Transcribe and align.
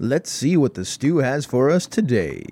Let's 0.00 0.30
see 0.30 0.56
what 0.56 0.74
the 0.74 0.84
stew 0.84 1.16
has 1.16 1.44
for 1.44 1.68
us 1.70 1.84
today. 1.84 2.46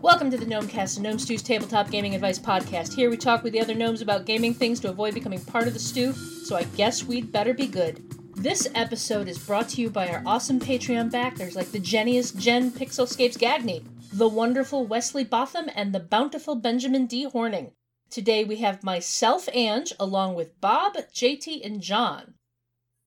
Welcome 0.00 0.30
to 0.30 0.38
the 0.38 0.46
Gnomecast, 0.46 0.96
a 0.96 1.02
Gnome 1.02 1.18
Stew's 1.18 1.42
tabletop 1.42 1.90
gaming 1.90 2.14
advice 2.14 2.38
podcast. 2.38 2.94
Here 2.94 3.10
we 3.10 3.18
talk 3.18 3.42
with 3.42 3.52
the 3.52 3.60
other 3.60 3.74
gnomes 3.74 4.00
about 4.00 4.24
gaming 4.24 4.54
things 4.54 4.80
to 4.80 4.88
avoid 4.88 5.12
becoming 5.12 5.44
part 5.44 5.66
of 5.66 5.74
the 5.74 5.78
stew, 5.78 6.14
so 6.14 6.56
I 6.56 6.62
guess 6.64 7.04
we'd 7.04 7.32
better 7.32 7.52
be 7.52 7.66
good. 7.66 8.02
This 8.34 8.66
episode 8.74 9.28
is 9.28 9.38
brought 9.38 9.68
to 9.70 9.82
you 9.82 9.90
by 9.90 10.08
our 10.08 10.22
awesome 10.24 10.58
Patreon 10.58 11.10
backers 11.10 11.54
like 11.54 11.70
the 11.70 11.80
Genius 11.80 12.30
Jen 12.30 12.70
Pixelscapes 12.70 13.36
Gagny, 13.36 13.84
the 14.14 14.28
wonderful 14.28 14.86
Wesley 14.86 15.24
Botham, 15.24 15.68
and 15.74 15.94
the 15.94 16.00
bountiful 16.00 16.54
Benjamin 16.54 17.04
D. 17.04 17.24
Horning. 17.24 17.72
Today 18.08 18.42
we 18.42 18.56
have 18.56 18.82
myself, 18.82 19.50
Ange, 19.52 19.92
along 20.00 20.34
with 20.34 20.58
Bob, 20.62 20.94
JT, 21.12 21.60
and 21.62 21.82
John. 21.82 22.35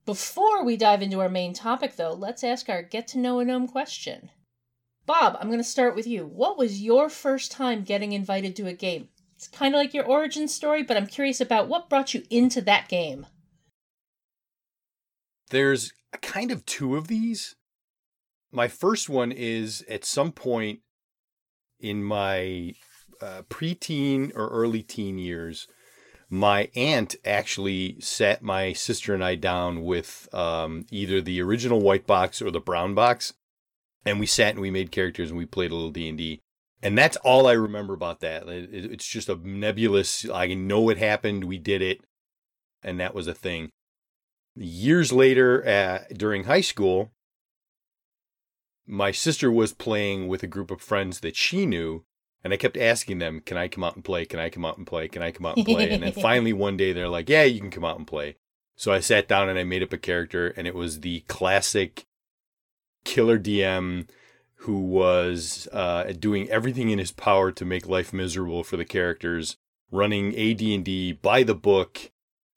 Before 0.10 0.66
we 0.66 0.76
dive 0.76 1.04
into 1.04 1.20
our 1.20 1.30
main 1.30 1.54
topic, 1.54 1.96
though, 1.96 2.14
let's 2.14 2.44
ask 2.44 2.68
our 2.68 2.82
get 2.82 3.08
to 3.10 3.20
know 3.20 3.38
a 3.38 3.46
gnome 3.46 3.68
question. 3.68 4.32
Bob, 5.06 5.38
I'm 5.40 5.50
going 5.50 5.60
to 5.60 5.64
start 5.64 5.96
with 5.96 6.08
you. 6.08 6.26
What 6.26 6.58
was 6.58 6.82
your 6.82 7.10
first 7.10 7.52
time 7.52 7.84
getting 7.84 8.14
invited 8.14 8.56
to 8.56 8.66
a 8.66 8.74
game? 8.74 9.10
It's 9.36 9.48
kind 9.48 9.76
of 9.76 9.78
like 9.78 9.94
your 9.94 10.08
origin 10.08 10.48
story, 10.48 10.82
but 10.82 10.98
I'm 10.98 11.06
curious 11.06 11.40
about 11.40 11.68
what 11.68 11.92
brought 11.92 12.16
you 12.16 12.24
into 12.32 12.60
that 12.62 12.90
game. 12.90 13.28
There's 15.52 15.92
kind 16.24 16.50
of 16.50 16.66
two 16.66 16.96
of 16.96 17.08
these. 17.08 17.56
My 18.52 18.68
first 18.68 19.10
one 19.10 19.32
is 19.32 19.86
at 19.88 20.06
some 20.06 20.32
point 20.32 20.80
in 21.80 22.04
my 22.04 22.74
uh, 23.22 23.44
preteen 23.48 24.32
or 24.34 24.48
early 24.48 24.82
teen 24.82 25.20
years, 25.20 25.68
my 26.30 26.70
aunt 26.76 27.16
actually 27.26 28.00
sat 28.00 28.44
my 28.44 28.74
sister 28.74 29.14
and 29.14 29.24
I 29.24 29.36
down 29.36 29.84
with 29.84 30.30
um, 30.34 30.86
either 30.92 31.22
the 31.22 31.42
original 31.42 31.82
white 31.82 32.06
box 32.06 32.42
or 32.42 32.52
the 32.52 32.60
brown 32.60 32.94
box 32.94 33.34
and 34.06 34.20
we 34.20 34.26
sat 34.26 34.52
and 34.52 34.60
we 34.60 34.72
made 34.72 34.92
characters 34.92 35.30
and 35.30 35.38
we 35.38 35.46
played 35.46 35.72
a 35.72 35.76
little 35.76 35.92
D 35.92 36.08
and 36.08 36.18
D. 36.18 36.42
And 36.82 36.98
that's 36.98 37.18
all 37.18 37.48
I 37.48 37.54
remember 37.54 37.94
about 37.94 38.22
that. 38.22 38.48
It's 38.48 39.08
just 39.08 39.28
a 39.28 39.36
nebulous. 39.36 40.30
I 40.30 40.54
know 40.54 40.90
it 40.90 40.98
happened. 40.98 41.44
We 41.44 41.58
did 41.58 41.82
it, 41.82 42.00
and 42.82 43.00
that 43.00 43.14
was 43.14 43.28
a 43.28 43.34
thing. 43.34 43.70
Years 44.56 45.12
later, 45.12 45.68
uh, 45.68 46.14
during 46.14 46.46
high 46.46 46.62
school, 46.62 47.12
my 48.88 49.12
sister 49.12 49.52
was 49.52 49.74
playing 49.74 50.30
with 50.30 50.42
a 50.42 50.48
group 50.48 50.72
of 50.72 50.82
friends 50.82 51.20
that 51.20 51.36
she 51.36 51.66
knew, 51.66 52.06
and 52.44 52.54
I 52.54 52.58
kept 52.58 52.78
asking 52.78 53.20
them, 53.20 53.42
"Can 53.42 53.58
I 53.58 53.68
come 53.68 53.84
out 53.84 53.96
and 53.96 54.04
play? 54.04 54.26
Can 54.26 54.40
I 54.40 54.50
come 54.50 54.66
out 54.66 54.78
and 54.78 54.88
play? 54.88 55.08
Can 55.08 55.22
I 55.22 55.32
come 55.32 55.46
out 55.46 55.58
and 55.58 55.66
play?" 55.66 55.90
and 55.90 56.04
then 56.04 56.12
finally 56.22 56.54
one 56.54 56.78
day 56.78 56.94
they're 56.94 57.10
like, 57.10 57.30
"Yeah, 57.30 57.44
you 57.44 57.60
can 57.60 57.72
come 57.72 57.86
out 57.86 57.98
and 57.98 58.08
play." 58.08 58.36
So 58.76 58.94
I 58.94 59.02
sat 59.02 59.28
down 59.28 59.50
and 59.50 59.60
I 59.60 59.64
made 59.64 59.84
up 59.84 59.92
a 59.92 59.98
character, 59.98 60.48
and 60.56 60.66
it 60.66 60.76
was 60.76 61.02
the 61.02 61.22
classic 61.28 62.06
killer 63.04 63.38
DM 63.38 64.08
who 64.64 64.80
was 64.80 65.68
uh, 65.72 66.12
doing 66.20 66.50
everything 66.50 66.90
in 66.90 67.00
his 67.00 67.12
power 67.12 67.52
to 67.52 67.66
make 67.66 67.88
life 67.88 68.12
miserable 68.12 68.64
for 68.64 68.76
the 68.76 68.86
characters, 68.86 69.58
running 69.90 70.30
AD&D 70.30 71.14
by 71.22 71.44
the 71.44 71.56
book 71.56 72.12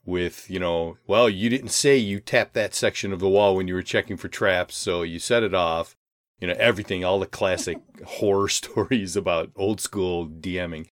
with, 0.05 0.51
you 0.51 0.59
know, 0.59 0.97
well, 1.07 1.29
you 1.29 1.49
didn't 1.49 1.69
say 1.69 1.97
you 1.97 2.19
tapped 2.19 2.55
that 2.55 2.75
section 2.75 3.13
of 3.13 3.21
the 3.21 3.29
wall 3.29 3.55
when 3.55 3.69
you 3.69 3.75
were 3.75 3.83
checking 3.83 4.17
for 4.17 4.29
traps, 4.29 4.77
so 4.77 5.03
you 5.03 5.21
set 5.21 5.45
it 5.45 5.55
off. 5.55 5.97
You 6.43 6.49
know, 6.49 6.57
everything, 6.59 7.05
all 7.05 7.21
the 7.21 7.27
classic 7.27 7.79
horror 8.05 8.49
stories 8.49 9.15
about 9.15 9.53
old 9.55 9.81
school 9.81 10.27
DMing. 10.27 10.89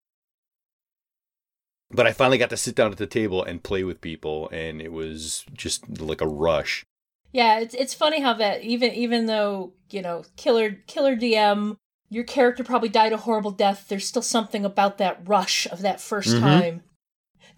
But 1.89 2.05
I 2.05 2.11
finally 2.11 2.37
got 2.37 2.51
to 2.51 2.57
sit 2.57 2.75
down 2.75 2.91
at 2.91 2.99
the 2.99 3.07
table 3.07 3.43
and 3.43 3.63
play 3.63 3.83
with 3.83 3.99
people, 3.99 4.47
and 4.49 4.79
it 4.79 4.91
was 4.91 5.43
just 5.51 5.99
like 5.99 6.21
a 6.21 6.27
rush. 6.27 6.85
Yeah, 7.31 7.57
it's 7.57 7.73
it's 7.73 7.95
funny 7.95 8.21
how 8.21 8.33
that 8.33 8.61
even 8.61 8.93
even 8.93 9.25
though 9.25 9.73
you 9.89 10.03
know 10.03 10.23
killer 10.37 10.77
killer 10.85 11.15
DM, 11.15 11.77
your 12.11 12.25
character 12.25 12.63
probably 12.63 12.89
died 12.89 13.11
a 13.11 13.17
horrible 13.17 13.49
death. 13.49 13.87
There's 13.89 14.05
still 14.05 14.21
something 14.21 14.63
about 14.63 14.99
that 14.99 15.27
rush 15.27 15.65
of 15.71 15.81
that 15.81 15.97
1st 15.97 16.27
mm-hmm. 16.27 16.39
time. 16.41 16.83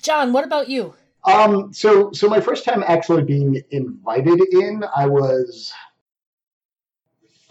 John, 0.01 0.31
what 0.31 0.46
about 0.46 0.69
you? 0.69 0.94
Um, 1.25 1.74
so 1.74 2.13
so 2.13 2.30
my 2.30 2.40
first 2.40 2.63
time 2.63 2.85
actually 2.88 3.24
being 3.24 3.62
invited 3.69 4.40
in, 4.53 4.85
I 4.96 5.07
was 5.07 5.74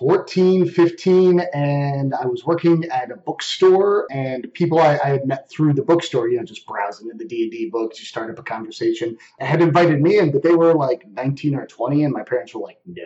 14, 0.00 0.66
15, 0.66 1.40
and 1.52 2.14
I 2.14 2.24
was 2.24 2.46
working 2.46 2.86
at 2.86 3.10
a 3.10 3.16
bookstore, 3.16 4.06
and 4.10 4.50
people 4.54 4.78
I, 4.78 4.98
I, 5.04 5.08
had 5.10 5.26
met 5.26 5.50
through 5.50 5.74
the 5.74 5.82
bookstore, 5.82 6.26
you 6.26 6.38
know, 6.38 6.42
just 6.42 6.66
browsing 6.66 7.10
in 7.10 7.18
the 7.18 7.26
D&D 7.26 7.68
books, 7.68 8.00
you 8.00 8.06
start 8.06 8.30
up 8.30 8.38
a 8.38 8.42
conversation, 8.42 9.18
had 9.40 9.60
invited 9.60 10.00
me 10.00 10.16
in, 10.16 10.32
but 10.32 10.42
they 10.42 10.54
were 10.54 10.72
like 10.72 11.06
19 11.06 11.54
or 11.54 11.66
20, 11.66 12.04
and 12.04 12.14
my 12.14 12.22
parents 12.22 12.54
were 12.54 12.62
like, 12.62 12.78
no, 12.86 13.02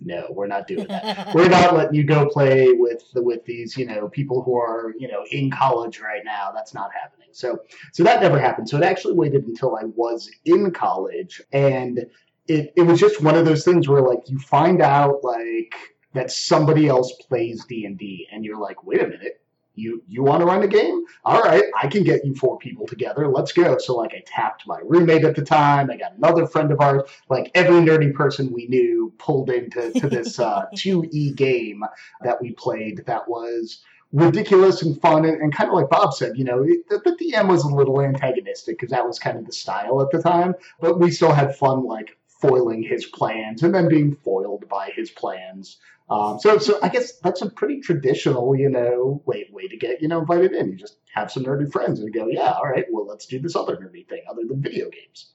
no, 0.00 0.28
we're 0.30 0.46
not 0.46 0.68
doing 0.68 0.86
that. 0.86 1.34
we're 1.34 1.48
not 1.48 1.74
letting 1.74 1.96
you 1.96 2.04
go 2.04 2.28
play 2.28 2.72
with 2.72 3.02
with 3.16 3.44
these, 3.44 3.76
you 3.76 3.86
know, 3.86 4.08
people 4.08 4.44
who 4.44 4.56
are, 4.56 4.94
you 4.96 5.08
know, 5.08 5.24
in 5.32 5.50
college 5.50 5.98
right 5.98 6.22
now. 6.24 6.52
That's 6.54 6.72
not 6.72 6.90
happening. 6.94 7.30
So, 7.32 7.58
so 7.92 8.04
that 8.04 8.22
never 8.22 8.38
happened. 8.38 8.68
So 8.68 8.76
it 8.76 8.84
actually 8.84 9.14
waited 9.14 9.44
until 9.48 9.74
I 9.74 9.86
was 9.86 10.30
in 10.44 10.70
college, 10.70 11.42
and 11.52 12.06
it, 12.46 12.72
it 12.76 12.82
was 12.82 13.00
just 13.00 13.20
one 13.22 13.34
of 13.34 13.44
those 13.44 13.64
things 13.64 13.88
where 13.88 14.02
like 14.02 14.30
you 14.30 14.38
find 14.38 14.80
out 14.80 15.24
like 15.24 15.74
that 16.14 16.30
somebody 16.30 16.88
else 16.88 17.12
plays 17.12 17.64
D&D 17.64 18.28
and 18.32 18.44
you're 18.44 18.58
like, 18.58 18.84
"Wait 18.84 19.02
a 19.02 19.06
minute. 19.06 19.40
You 19.74 20.02
you 20.08 20.24
want 20.24 20.40
to 20.40 20.46
run 20.46 20.62
a 20.62 20.68
game? 20.68 21.04
All 21.24 21.40
right, 21.40 21.64
I 21.80 21.86
can 21.86 22.02
get 22.02 22.24
you 22.24 22.34
four 22.34 22.58
people 22.58 22.86
together. 22.86 23.28
Let's 23.28 23.52
go." 23.52 23.78
So 23.78 23.96
like 23.96 24.12
I 24.14 24.22
tapped 24.26 24.66
my 24.66 24.80
roommate 24.82 25.24
at 25.24 25.36
the 25.36 25.44
time. 25.44 25.90
I 25.90 25.96
got 25.96 26.16
another 26.16 26.46
friend 26.46 26.72
of 26.72 26.80
ours. 26.80 27.02
Like 27.28 27.50
every 27.54 27.80
nerdy 27.80 28.12
person 28.12 28.52
we 28.52 28.66
knew 28.66 29.12
pulled 29.18 29.50
into 29.50 29.92
to 30.00 30.08
this 30.08 30.38
uh, 30.38 30.66
2E 30.74 31.36
game 31.36 31.84
that 32.22 32.40
we 32.40 32.52
played 32.52 33.04
that 33.06 33.28
was 33.28 33.84
ridiculous 34.12 34.82
and 34.82 35.00
fun 35.00 35.24
and, 35.24 35.40
and, 35.42 35.54
kind 35.54 35.68
of 35.68 35.74
like 35.74 35.90
bob 35.90 36.14
said 36.14 36.36
you 36.36 36.44
know 36.44 36.62
it, 36.62 36.88
the, 36.88 36.98
the 37.04 37.32
dm 37.32 37.46
was 37.46 37.62
a 37.64 37.68
little 37.68 38.00
antagonistic 38.00 38.78
because 38.78 38.90
that 38.90 39.06
was 39.06 39.18
kind 39.18 39.36
of 39.36 39.44
the 39.44 39.52
style 39.52 40.00
at 40.00 40.10
the 40.10 40.22
time 40.22 40.54
but 40.80 40.98
we 40.98 41.10
still 41.10 41.32
had 41.32 41.54
fun 41.54 41.84
like 41.84 42.16
foiling 42.26 42.82
his 42.82 43.04
plans 43.06 43.62
and 43.62 43.74
then 43.74 43.86
being 43.86 44.14
foiled 44.14 44.66
by 44.68 44.90
his 44.94 45.10
plans 45.10 45.76
um, 46.10 46.38
so, 46.40 46.58
so 46.58 46.78
I 46.82 46.88
guess 46.88 47.18
that's 47.18 47.42
a 47.42 47.50
pretty 47.50 47.80
traditional, 47.80 48.56
you 48.56 48.70
know, 48.70 49.22
way 49.26 49.48
way 49.52 49.68
to 49.68 49.76
get 49.76 50.00
you 50.00 50.08
know 50.08 50.20
invited 50.20 50.52
in. 50.52 50.70
You 50.70 50.76
just 50.76 50.96
have 51.12 51.30
some 51.30 51.44
nerdy 51.44 51.70
friends 51.70 52.00
and 52.00 52.12
go, 52.12 52.28
yeah, 52.28 52.52
all 52.52 52.64
right, 52.64 52.86
well, 52.90 53.06
let's 53.06 53.26
do 53.26 53.38
this 53.38 53.54
other 53.54 53.76
nerdy 53.76 54.08
thing 54.08 54.22
other 54.30 54.42
than 54.48 54.62
video 54.62 54.88
games. 54.88 55.32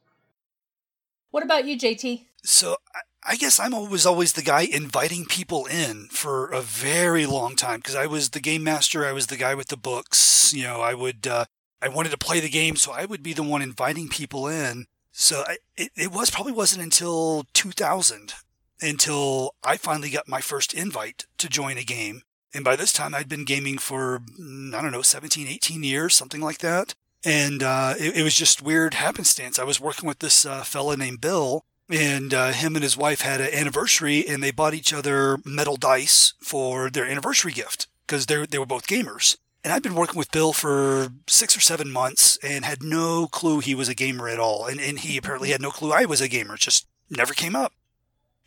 What 1.32 1.44
about 1.44 1.66
you, 1.66 1.78
JT? 1.78 2.26
So 2.44 2.78
I 3.26 3.36
guess 3.36 3.60
I'm 3.60 3.74
always 3.74 4.06
always 4.06 4.34
the 4.34 4.42
guy 4.42 4.62
inviting 4.62 5.26
people 5.26 5.66
in 5.66 6.08
for 6.12 6.48
a 6.48 6.62
very 6.62 7.26
long 7.26 7.56
time 7.56 7.80
because 7.80 7.96
I 7.96 8.08
was 8.08 8.30
the 8.30 8.40
game 8.40 8.64
master. 8.64 9.06
I 9.06 9.14
was 9.14 9.28
the 9.28 9.38
guy 9.38 9.56
with 9.56 9.68
the 9.68 9.78
books. 9.78 10.54
You 10.54 10.64
know, 10.64 10.82
I 10.82 10.94
would 10.94 11.28
uh, 11.28 11.46
I 11.82 11.88
wanted 11.88 12.12
to 12.12 12.18
play 12.18 12.40
the 12.40 12.50
game, 12.50 12.76
so 12.76 12.92
I 12.92 13.06
would 13.06 13.24
be 13.24 13.34
the 13.34 13.44
one 13.44 13.62
inviting 13.62 14.10
people 14.10 14.48
in. 14.48 14.86
So 15.12 15.44
I, 15.48 15.58
it, 15.78 15.92
it 15.96 16.12
was 16.12 16.32
probably 16.32 16.52
wasn't 16.52 16.84
until 16.84 17.46
2000 17.54 18.34
until 18.84 19.56
I 19.64 19.78
finally 19.78 20.10
got 20.10 20.28
my 20.28 20.42
first 20.42 20.74
invite 20.74 21.26
to 21.38 21.50
join 21.50 21.78
a 21.78 21.84
game. 21.84 22.24
And 22.54 22.64
by 22.64 22.76
this 22.76 22.94
time, 22.94 23.16
I'd 23.16 23.30
been 23.30 23.46
gaming 23.46 23.78
for, 23.80 24.22
I 24.38 24.82
don't 24.82 24.92
know, 24.92 25.02
17, 25.02 25.48
18 25.48 25.84
years, 25.84 26.14
something 26.14 26.42
like 26.42 26.60
that. 26.60 26.94
And 27.26 27.64
uh, 27.64 27.96
it, 27.98 28.18
it, 28.18 28.24
was 28.24 28.36
just 28.36 28.62
weird 28.62 28.96
happenstance. 28.96 29.58
I 29.58 29.64
was 29.64 29.80
working 29.80 30.08
with 30.08 30.20
this 30.20 30.46
uh, 30.46 30.64
fella 30.64 30.98
named 30.98 31.22
Bill, 31.22 31.64
and 31.90 32.34
uh, 32.34 32.52
him 32.52 32.76
and 32.76 32.84
his 32.84 32.98
wife 32.98 33.22
had 33.22 33.40
an 33.40 33.54
anniversary, 33.54 34.28
and 34.28 34.44
they 34.44 34.52
bought 34.52 34.74
each 34.74 34.94
other 34.94 35.38
metal 35.46 35.78
dice 35.78 36.34
for 36.42 36.90
their 36.90 37.06
anniversary 37.06 37.54
gift 37.54 37.88
because 38.06 38.26
they 38.26 38.46
they 38.46 38.60
were 38.60 38.66
both 38.66 38.88
gamers. 38.88 39.38
And 39.64 39.72
I'd 39.72 39.82
been 39.82 39.96
working 39.96 40.18
with 40.18 40.34
Bill 40.34 40.52
for 40.52 41.08
six 41.28 41.56
or 41.56 41.62
seven 41.62 41.90
months 41.90 42.38
and 42.44 42.66
had 42.66 42.84
no 42.84 43.28
clue 43.28 43.62
he 43.62 43.74
was 43.74 43.88
a 43.88 43.96
gamer 43.96 44.28
at 44.28 44.38
all. 44.38 44.66
And, 44.66 44.82
and 44.82 45.00
he 45.00 45.16
apparently 45.16 45.52
had 45.52 45.62
no 45.62 45.72
clue 45.72 45.94
I 45.94 46.04
was 46.04 46.20
a 46.20 46.28
gamer. 46.28 46.56
It 46.56 46.60
just 46.60 46.86
never 47.10 47.34
came 47.34 47.56
up 47.56 47.72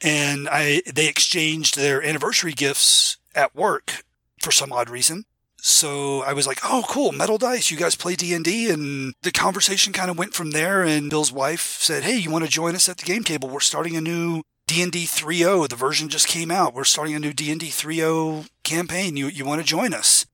and 0.00 0.48
I 0.50 0.82
they 0.92 1.08
exchanged 1.08 1.76
their 1.76 2.02
anniversary 2.02 2.52
gifts 2.52 3.16
at 3.34 3.54
work 3.54 4.02
for 4.40 4.50
some 4.50 4.72
odd 4.72 4.90
reason. 4.90 5.24
So 5.58 6.22
I 6.22 6.32
was 6.32 6.46
like, 6.46 6.60
"Oh, 6.62 6.84
cool, 6.88 7.12
metal 7.12 7.38
dice. 7.38 7.70
You 7.70 7.76
guys 7.76 7.96
play 7.96 8.14
D 8.14 8.32
and 8.34 8.44
D?" 8.44 8.70
And 8.70 9.14
the 9.22 9.32
conversation 9.32 9.92
kind 9.92 10.10
of 10.10 10.18
went 10.18 10.34
from 10.34 10.52
there. 10.52 10.82
And 10.82 11.10
Bill's 11.10 11.32
wife 11.32 11.78
said, 11.80 12.04
"Hey, 12.04 12.16
you 12.16 12.30
want 12.30 12.44
to 12.44 12.50
join 12.50 12.74
us 12.76 12.88
at 12.88 12.98
the 12.98 13.04
game 13.04 13.24
table? 13.24 13.48
We're 13.48 13.60
starting 13.60 13.96
a 13.96 14.00
new 14.00 14.42
D 14.66 14.82
and 14.82 14.92
D 14.92 15.06
3.0. 15.06 15.68
The 15.68 15.76
version 15.76 16.08
just 16.08 16.28
came 16.28 16.50
out. 16.50 16.74
We're 16.74 16.84
starting 16.84 17.14
a 17.14 17.18
new 17.18 17.32
D 17.32 17.50
and 17.50 17.60
D 17.60 17.68
3.0 17.68 18.46
campaign. 18.62 19.16
You 19.16 19.28
you 19.28 19.44
want 19.44 19.60
to 19.60 19.66
join 19.66 19.92
us?" 19.92 20.26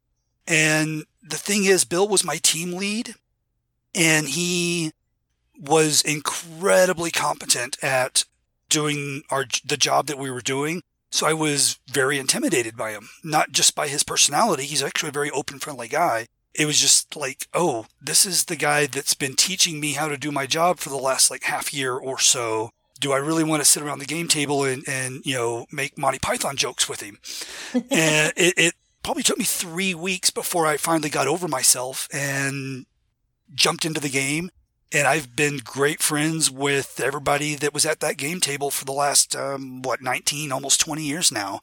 And 0.46 1.04
the 1.22 1.38
thing 1.38 1.64
is, 1.64 1.84
Bill 1.84 2.08
was 2.08 2.24
my 2.24 2.38
team 2.38 2.72
lead, 2.72 3.14
and 3.94 4.28
he 4.28 4.92
was 5.56 6.02
incredibly 6.02 7.10
competent 7.10 7.82
at 7.82 8.24
doing 8.72 9.22
our 9.30 9.44
the 9.64 9.76
job 9.76 10.06
that 10.06 10.18
we 10.18 10.30
were 10.30 10.40
doing. 10.40 10.82
So 11.10 11.26
I 11.26 11.34
was 11.34 11.78
very 11.90 12.18
intimidated 12.18 12.74
by 12.74 12.92
him, 12.92 13.10
not 13.22 13.52
just 13.52 13.74
by 13.74 13.86
his 13.86 14.02
personality. 14.02 14.64
He's 14.64 14.82
actually 14.82 15.10
a 15.10 15.12
very 15.20 15.30
open, 15.30 15.58
friendly 15.58 15.86
guy. 15.86 16.26
It 16.54 16.64
was 16.64 16.80
just 16.80 17.14
like, 17.14 17.46
oh, 17.52 17.86
this 18.00 18.24
is 18.24 18.46
the 18.46 18.56
guy 18.56 18.86
that's 18.86 19.12
been 19.14 19.36
teaching 19.36 19.78
me 19.78 19.92
how 19.92 20.08
to 20.08 20.16
do 20.16 20.32
my 20.32 20.46
job 20.46 20.78
for 20.78 20.88
the 20.88 20.96
last 20.96 21.30
like 21.30 21.44
half 21.44 21.72
year 21.72 21.94
or 21.94 22.18
so. 22.18 22.70
do 22.98 23.12
I 23.12 23.18
really 23.18 23.44
want 23.44 23.62
to 23.62 23.68
sit 23.68 23.82
around 23.82 23.98
the 23.98 24.06
game 24.06 24.28
table 24.28 24.64
and, 24.64 24.84
and 24.88 25.20
you 25.24 25.34
know, 25.34 25.66
make 25.70 25.98
Monty 25.98 26.18
Python 26.18 26.56
jokes 26.56 26.88
with 26.88 27.02
him? 27.02 27.18
and 27.90 28.32
it, 28.36 28.54
it 28.56 28.74
probably 29.02 29.22
took 29.22 29.38
me 29.38 29.44
three 29.44 29.94
weeks 29.94 30.30
before 30.30 30.66
I 30.66 30.78
finally 30.78 31.10
got 31.10 31.28
over 31.28 31.46
myself 31.46 32.08
and 32.12 32.86
jumped 33.54 33.84
into 33.84 34.00
the 34.00 34.08
game. 34.08 34.50
And 34.94 35.08
I've 35.08 35.34
been 35.34 35.58
great 35.64 36.02
friends 36.02 36.50
with 36.50 37.00
everybody 37.00 37.54
that 37.54 37.72
was 37.72 37.86
at 37.86 38.00
that 38.00 38.18
game 38.18 38.40
table 38.40 38.70
for 38.70 38.84
the 38.84 38.92
last, 38.92 39.34
um, 39.34 39.80
what, 39.80 40.02
19, 40.02 40.52
almost 40.52 40.80
20 40.80 41.02
years 41.02 41.32
now. 41.32 41.60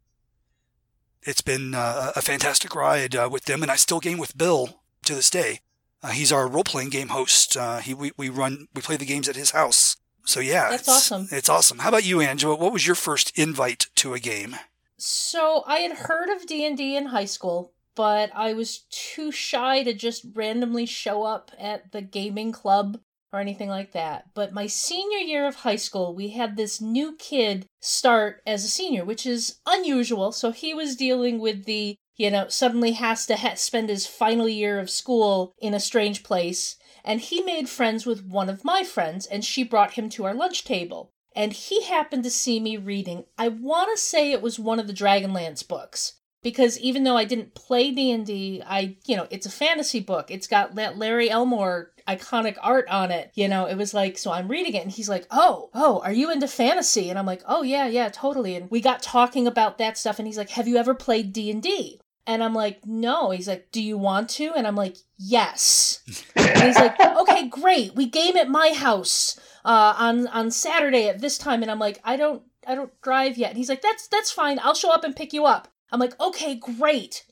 It's 1.21 1.41
been 1.41 1.75
uh, 1.75 2.11
a 2.15 2.23
fantastic 2.23 2.73
ride 2.73 3.15
uh, 3.15 3.29
with 3.31 3.45
them, 3.45 3.61
and 3.61 3.71
I 3.71 3.75
still 3.75 3.99
game 3.99 4.17
with 4.17 4.37
Bill 4.37 4.81
to 5.05 5.13
this 5.13 5.29
day. 5.29 5.59
Uh, 6.01 6.09
he's 6.09 6.31
our 6.31 6.47
role 6.47 6.63
playing 6.63 6.89
game 6.89 7.09
host. 7.09 7.55
Uh, 7.55 7.79
he 7.79 7.93
we, 7.93 8.11
we 8.17 8.29
run 8.29 8.67
we 8.73 8.81
play 8.81 8.95
the 8.95 9.05
games 9.05 9.27
at 9.29 9.35
his 9.35 9.51
house. 9.51 9.97
So 10.25 10.39
yeah, 10.39 10.69
That's 10.69 10.87
awesome. 10.87 11.27
It's 11.29 11.49
awesome. 11.49 11.79
How 11.79 11.89
about 11.89 12.05
you, 12.05 12.21
Angela? 12.21 12.55
What 12.55 12.71
was 12.71 12.87
your 12.87 12.95
first 12.95 13.37
invite 13.37 13.87
to 13.95 14.13
a 14.13 14.19
game? 14.19 14.55
So 14.97 15.63
I 15.67 15.79
had 15.79 15.97
heard 15.97 16.29
of 16.29 16.47
D 16.47 16.65
and 16.65 16.77
D 16.77 16.95
in 16.95 17.07
high 17.07 17.25
school, 17.25 17.73
but 17.95 18.31
I 18.33 18.53
was 18.53 18.85
too 18.89 19.31
shy 19.31 19.83
to 19.83 19.93
just 19.93 20.25
randomly 20.33 20.85
show 20.85 21.23
up 21.23 21.51
at 21.59 21.91
the 21.91 22.01
gaming 22.01 22.51
club 22.53 22.99
or 23.31 23.39
anything 23.39 23.69
like 23.69 23.91
that. 23.91 24.25
But 24.33 24.53
my 24.53 24.67
senior 24.67 25.19
year 25.19 25.47
of 25.47 25.55
high 25.55 25.75
school, 25.75 26.15
we 26.15 26.29
had 26.29 26.57
this 26.57 26.81
new 26.81 27.15
kid 27.17 27.67
start 27.79 28.41
as 28.45 28.63
a 28.63 28.69
senior, 28.69 29.05
which 29.05 29.25
is 29.25 29.59
unusual. 29.65 30.31
So 30.31 30.51
he 30.51 30.73
was 30.73 30.95
dealing 30.95 31.39
with 31.39 31.65
the, 31.65 31.95
you 32.15 32.31
know, 32.31 32.47
suddenly 32.47 32.93
has 32.93 33.25
to 33.27 33.35
ha- 33.35 33.55
spend 33.55 33.89
his 33.89 34.07
final 34.07 34.49
year 34.49 34.79
of 34.79 34.89
school 34.89 35.53
in 35.59 35.73
a 35.73 35.79
strange 35.79 36.23
place. 36.23 36.75
And 37.03 37.21
he 37.21 37.41
made 37.41 37.69
friends 37.69 38.05
with 38.05 38.25
one 38.25 38.49
of 38.49 38.65
my 38.65 38.83
friends, 38.83 39.25
and 39.25 39.45
she 39.45 39.63
brought 39.63 39.93
him 39.93 40.09
to 40.09 40.25
our 40.25 40.33
lunch 40.33 40.65
table. 40.65 41.11
And 41.35 41.53
he 41.53 41.83
happened 41.83 42.23
to 42.23 42.31
see 42.31 42.59
me 42.59 42.75
reading, 42.77 43.25
I 43.37 43.47
want 43.47 43.89
to 43.95 44.01
say 44.01 44.31
it 44.31 44.41
was 44.41 44.59
one 44.59 44.79
of 44.79 44.87
the 44.87 44.93
Dragonlance 44.93 45.65
books 45.65 46.19
because 46.41 46.79
even 46.79 47.03
though 47.03 47.17
I 47.17 47.25
didn't 47.25 47.53
play 47.53 47.91
D&D, 47.91 48.63
I, 48.65 48.97
you 49.05 49.17
know, 49.17 49.27
it's 49.29 49.45
a 49.45 49.51
fantasy 49.51 49.99
book. 49.99 50.31
It's 50.31 50.47
got 50.47 50.75
that 50.75 50.97
Larry 50.97 51.29
Elmore 51.29 51.91
iconic 52.07 52.57
art 52.61 52.87
on 52.89 53.11
it. 53.11 53.31
You 53.35 53.47
know, 53.47 53.65
it 53.65 53.75
was 53.75 53.93
like, 53.93 54.17
so 54.17 54.31
I'm 54.31 54.47
reading 54.47 54.73
it 54.73 54.83
and 54.83 54.91
he's 54.91 55.09
like, 55.09 55.27
oh, 55.31 55.69
oh, 55.73 56.01
are 56.03 56.13
you 56.13 56.31
into 56.31 56.47
fantasy? 56.47 57.09
And 57.09 57.19
I'm 57.19 57.25
like, 57.25 57.43
oh, 57.45 57.63
yeah, 57.63 57.87
yeah, 57.87 58.09
totally. 58.09 58.55
And 58.55 58.71
we 58.71 58.81
got 58.81 59.01
talking 59.01 59.47
about 59.47 59.77
that 59.77 59.97
stuff 59.97 60.17
and 60.17 60.27
he's 60.27 60.37
like, 60.37 60.51
have 60.51 60.67
you 60.67 60.77
ever 60.77 60.93
played 60.93 61.33
D&D? 61.33 61.99
And 62.25 62.43
I'm 62.43 62.53
like, 62.53 62.85
no. 62.85 63.31
He's 63.31 63.47
like, 63.47 63.71
do 63.71 63.81
you 63.81 63.97
want 63.97 64.29
to? 64.31 64.53
And 64.55 64.67
I'm 64.67 64.75
like, 64.75 64.97
yes. 65.17 66.03
and 66.35 66.61
he's 66.61 66.75
like, 66.75 66.99
okay, 67.21 67.49
great. 67.49 67.95
We 67.95 68.05
game 68.05 68.37
at 68.37 68.49
my 68.49 68.69
house 68.69 69.39
uh, 69.65 69.95
on 69.97 70.27
on 70.27 70.51
Saturday 70.51 71.09
at 71.09 71.21
this 71.21 71.39
time. 71.39 71.63
And 71.63 71.71
I'm 71.71 71.79
like, 71.79 71.99
I 72.03 72.17
don't 72.17 72.43
I 72.67 72.75
don't 72.75 72.91
drive 73.01 73.37
yet. 73.37 73.49
And 73.49 73.57
he's 73.57 73.69
like, 73.69 73.81
that's 73.81 74.07
that's 74.07 74.31
fine. 74.31 74.59
I'll 74.61 74.75
show 74.75 74.91
up 74.91 75.03
and 75.03 75.15
pick 75.15 75.33
you 75.33 75.45
up. 75.45 75.69
I'm 75.91 75.99
like, 75.99 76.19
okay, 76.19 76.55
great. 76.55 77.25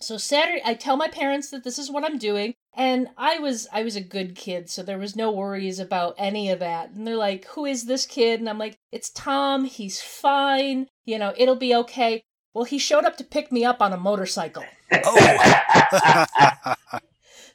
So 0.00 0.16
Saturday, 0.16 0.62
I 0.64 0.74
tell 0.74 0.96
my 0.96 1.08
parents 1.08 1.50
that 1.50 1.62
this 1.62 1.78
is 1.78 1.90
what 1.90 2.04
I'm 2.04 2.16
doing, 2.16 2.54
and 2.74 3.08
I 3.18 3.38
was 3.38 3.68
I 3.70 3.82
was 3.82 3.96
a 3.96 4.00
good 4.00 4.34
kid, 4.34 4.70
so 4.70 4.82
there 4.82 4.98
was 4.98 5.14
no 5.14 5.30
worries 5.30 5.78
about 5.78 6.14
any 6.16 6.48
of 6.50 6.58
that. 6.60 6.90
And 6.90 7.06
they're 7.06 7.16
like, 7.16 7.44
"Who 7.48 7.66
is 7.66 7.84
this 7.84 8.06
kid?" 8.06 8.40
And 8.40 8.48
I'm 8.48 8.58
like, 8.58 8.78
"It's 8.90 9.10
Tom. 9.10 9.64
He's 9.64 10.00
fine. 10.00 10.88
You 11.04 11.18
know, 11.18 11.34
it'll 11.36 11.56
be 11.56 11.74
okay." 11.74 12.22
Well, 12.54 12.64
he 12.64 12.78
showed 12.78 13.04
up 13.04 13.16
to 13.18 13.24
pick 13.24 13.52
me 13.52 13.64
up 13.64 13.82
on 13.82 13.92
a 13.92 13.98
motorcycle. 13.98 14.64
Oh, 14.92 16.74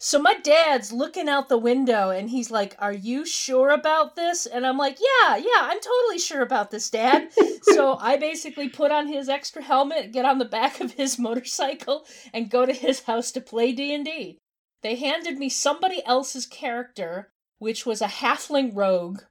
So 0.06 0.19
my 0.19 0.36
dad's 0.36 0.94
looking 0.94 1.28
out 1.28 1.50
the 1.50 1.57
window 1.57 2.12
and 2.12 2.30
he's 2.30 2.52
like, 2.52 2.75
Are 2.78 2.94
you 2.94 3.25
sure 3.25 3.72
about 3.72 4.16
this? 4.16 4.46
And 4.46 4.63
I'm 4.63 4.78
like, 4.78 5.00
Yeah, 5.00 5.36
yeah, 5.38 5.62
I'm 5.62 5.80
totally 5.80 6.19
sure 6.19 6.44
about 6.44 6.69
this, 6.69 6.92
Dad. 6.92 7.30
so 7.63 7.96
I 7.96 8.16
basically 8.16 8.69
put 8.69 8.92
on 8.92 9.07
his 9.07 9.28
extra 9.30 9.63
helmet, 9.63 10.12
get 10.12 10.24
on 10.24 10.38
the 10.38 10.46
back 10.46 10.80
of 10.80 10.94
his 10.94 11.18
motorcycle, 11.28 12.06
and 12.31 12.52
go 12.52 12.68
to 12.68 12.72
his 12.72 13.02
house 13.06 13.31
to 13.31 13.42
play 13.42 13.72
D&D. 13.72 14.38
They 14.84 14.96
handed 14.96 15.40
me 15.40 15.50
somebody 15.50 16.06
else's 16.06 16.46
character, 16.46 17.31
which 17.58 17.88
was 17.88 18.00
a 18.00 18.08
halfling 18.08 18.75
rogue. 18.75 19.22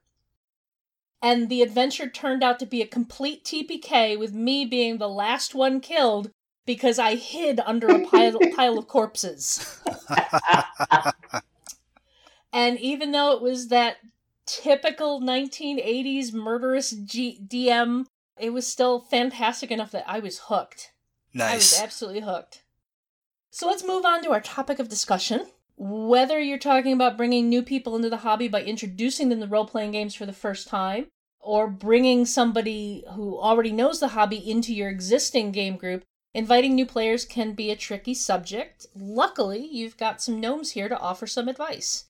And 1.21 1.47
the 1.47 1.61
adventure 1.61 2.09
turned 2.09 2.43
out 2.43 2.59
to 2.59 2.65
be 2.65 2.81
a 2.81 2.87
complete 2.87 3.45
TPK 3.45 4.19
with 4.19 4.33
me 4.33 4.65
being 4.65 4.97
the 4.97 5.07
last 5.07 5.55
one 5.55 5.79
killed 5.79 6.31
because 6.65 6.99
I 6.99 7.15
hid 7.15 7.59
under 7.65 7.87
a 7.87 8.05
pile, 8.05 8.39
pile 8.55 8.77
of 8.77 8.87
corpses. 8.87 9.81
and 12.53 12.79
even 12.79 13.11
though 13.11 13.33
it 13.33 13.41
was 13.41 13.67
that 13.69 13.97
typical 14.45 15.21
1980s 15.21 16.33
murderous 16.33 16.91
G- 16.91 17.39
DM, 17.45 18.05
it 18.39 18.51
was 18.51 18.67
still 18.67 18.99
fantastic 18.99 19.71
enough 19.71 19.91
that 19.91 20.05
I 20.07 20.19
was 20.19 20.39
hooked. 20.45 20.91
Nice. 21.33 21.51
I 21.51 21.55
was 21.55 21.79
absolutely 21.81 22.21
hooked. 22.21 22.63
So 23.51 23.67
let's 23.67 23.85
move 23.85 24.05
on 24.05 24.23
to 24.23 24.31
our 24.31 24.41
topic 24.41 24.79
of 24.79 24.89
discussion. 24.89 25.47
Whether 25.77 26.39
you're 26.39 26.57
talking 26.57 26.93
about 26.93 27.17
bringing 27.17 27.49
new 27.49 27.61
people 27.61 27.95
into 27.95 28.09
the 28.09 28.17
hobby 28.17 28.47
by 28.47 28.63
introducing 28.63 29.29
them 29.29 29.41
to 29.41 29.47
role 29.47 29.65
playing 29.65 29.91
games 29.91 30.15
for 30.15 30.25
the 30.25 30.33
first 30.33 30.67
time, 30.67 31.07
or 31.39 31.67
bringing 31.67 32.25
somebody 32.25 33.03
who 33.13 33.37
already 33.37 33.71
knows 33.71 33.99
the 33.99 34.09
hobby 34.09 34.37
into 34.49 34.73
your 34.73 34.89
existing 34.89 35.51
game 35.51 35.77
group, 35.77 36.03
inviting 36.35 36.75
new 36.75 36.85
players 36.85 37.25
can 37.25 37.53
be 37.53 37.71
a 37.71 37.75
tricky 37.75 38.13
subject. 38.13 38.85
Luckily, 38.93 39.65
you've 39.65 39.97
got 39.97 40.21
some 40.21 40.39
gnomes 40.39 40.71
here 40.71 40.89
to 40.89 40.99
offer 40.99 41.25
some 41.25 41.47
advice. 41.47 42.05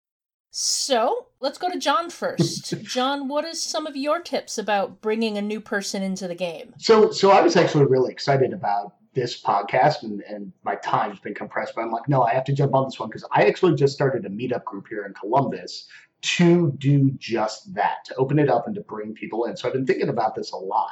So 0.49 1.27
let's 1.39 1.57
go 1.57 1.69
to 1.69 1.77
John 1.77 2.09
first. 2.09 2.73
John, 2.81 3.27
what 3.27 3.45
is 3.45 3.61
some 3.61 3.85
of 3.85 3.95
your 3.95 4.19
tips 4.19 4.57
about 4.57 4.99
bringing 4.99 5.37
a 5.37 5.41
new 5.41 5.61
person 5.61 6.01
into 6.01 6.27
the 6.27 6.35
game? 6.35 6.73
So, 6.77 7.11
so 7.11 7.31
I 7.31 7.41
was 7.41 7.55
actually 7.55 7.85
really 7.85 8.11
excited 8.11 8.51
about 8.51 8.95
this 9.13 9.41
podcast, 9.41 10.03
and, 10.03 10.21
and 10.21 10.51
my 10.63 10.75
time's 10.75 11.19
been 11.19 11.35
compressed. 11.35 11.73
But 11.75 11.83
I'm 11.83 11.91
like, 11.91 12.09
no, 12.09 12.23
I 12.23 12.33
have 12.33 12.45
to 12.45 12.53
jump 12.53 12.73
on 12.73 12.85
this 12.85 12.99
one 12.99 13.09
because 13.09 13.25
I 13.31 13.45
actually 13.45 13.75
just 13.75 13.93
started 13.93 14.25
a 14.25 14.29
meetup 14.29 14.65
group 14.65 14.87
here 14.89 15.05
in 15.05 15.13
Columbus 15.13 15.87
to 16.21 16.71
do 16.79 17.11
just 17.17 17.73
that, 17.75 18.05
to 18.05 18.15
open 18.15 18.39
it 18.39 18.49
up 18.49 18.65
and 18.65 18.75
to 18.75 18.81
bring 18.81 19.13
people 19.13 19.45
in. 19.45 19.55
So 19.55 19.67
I've 19.67 19.73
been 19.73 19.85
thinking 19.85 20.09
about 20.09 20.33
this 20.35 20.51
a 20.51 20.57
lot. 20.57 20.91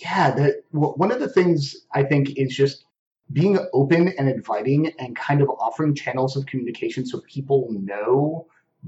Yeah, 0.00 0.32
that 0.32 0.64
one 0.70 1.12
of 1.12 1.20
the 1.20 1.28
things 1.28 1.76
I 1.94 2.02
think 2.02 2.36
is 2.36 2.54
just 2.54 2.84
being 3.32 3.58
open 3.72 4.08
and 4.18 4.28
inviting 4.28 4.92
and 4.98 5.16
kind 5.16 5.42
of 5.42 5.48
offering 5.50 5.94
channels 5.94 6.36
of 6.36 6.46
communication 6.46 7.06
so 7.06 7.20
people 7.20 7.68
know 7.70 8.46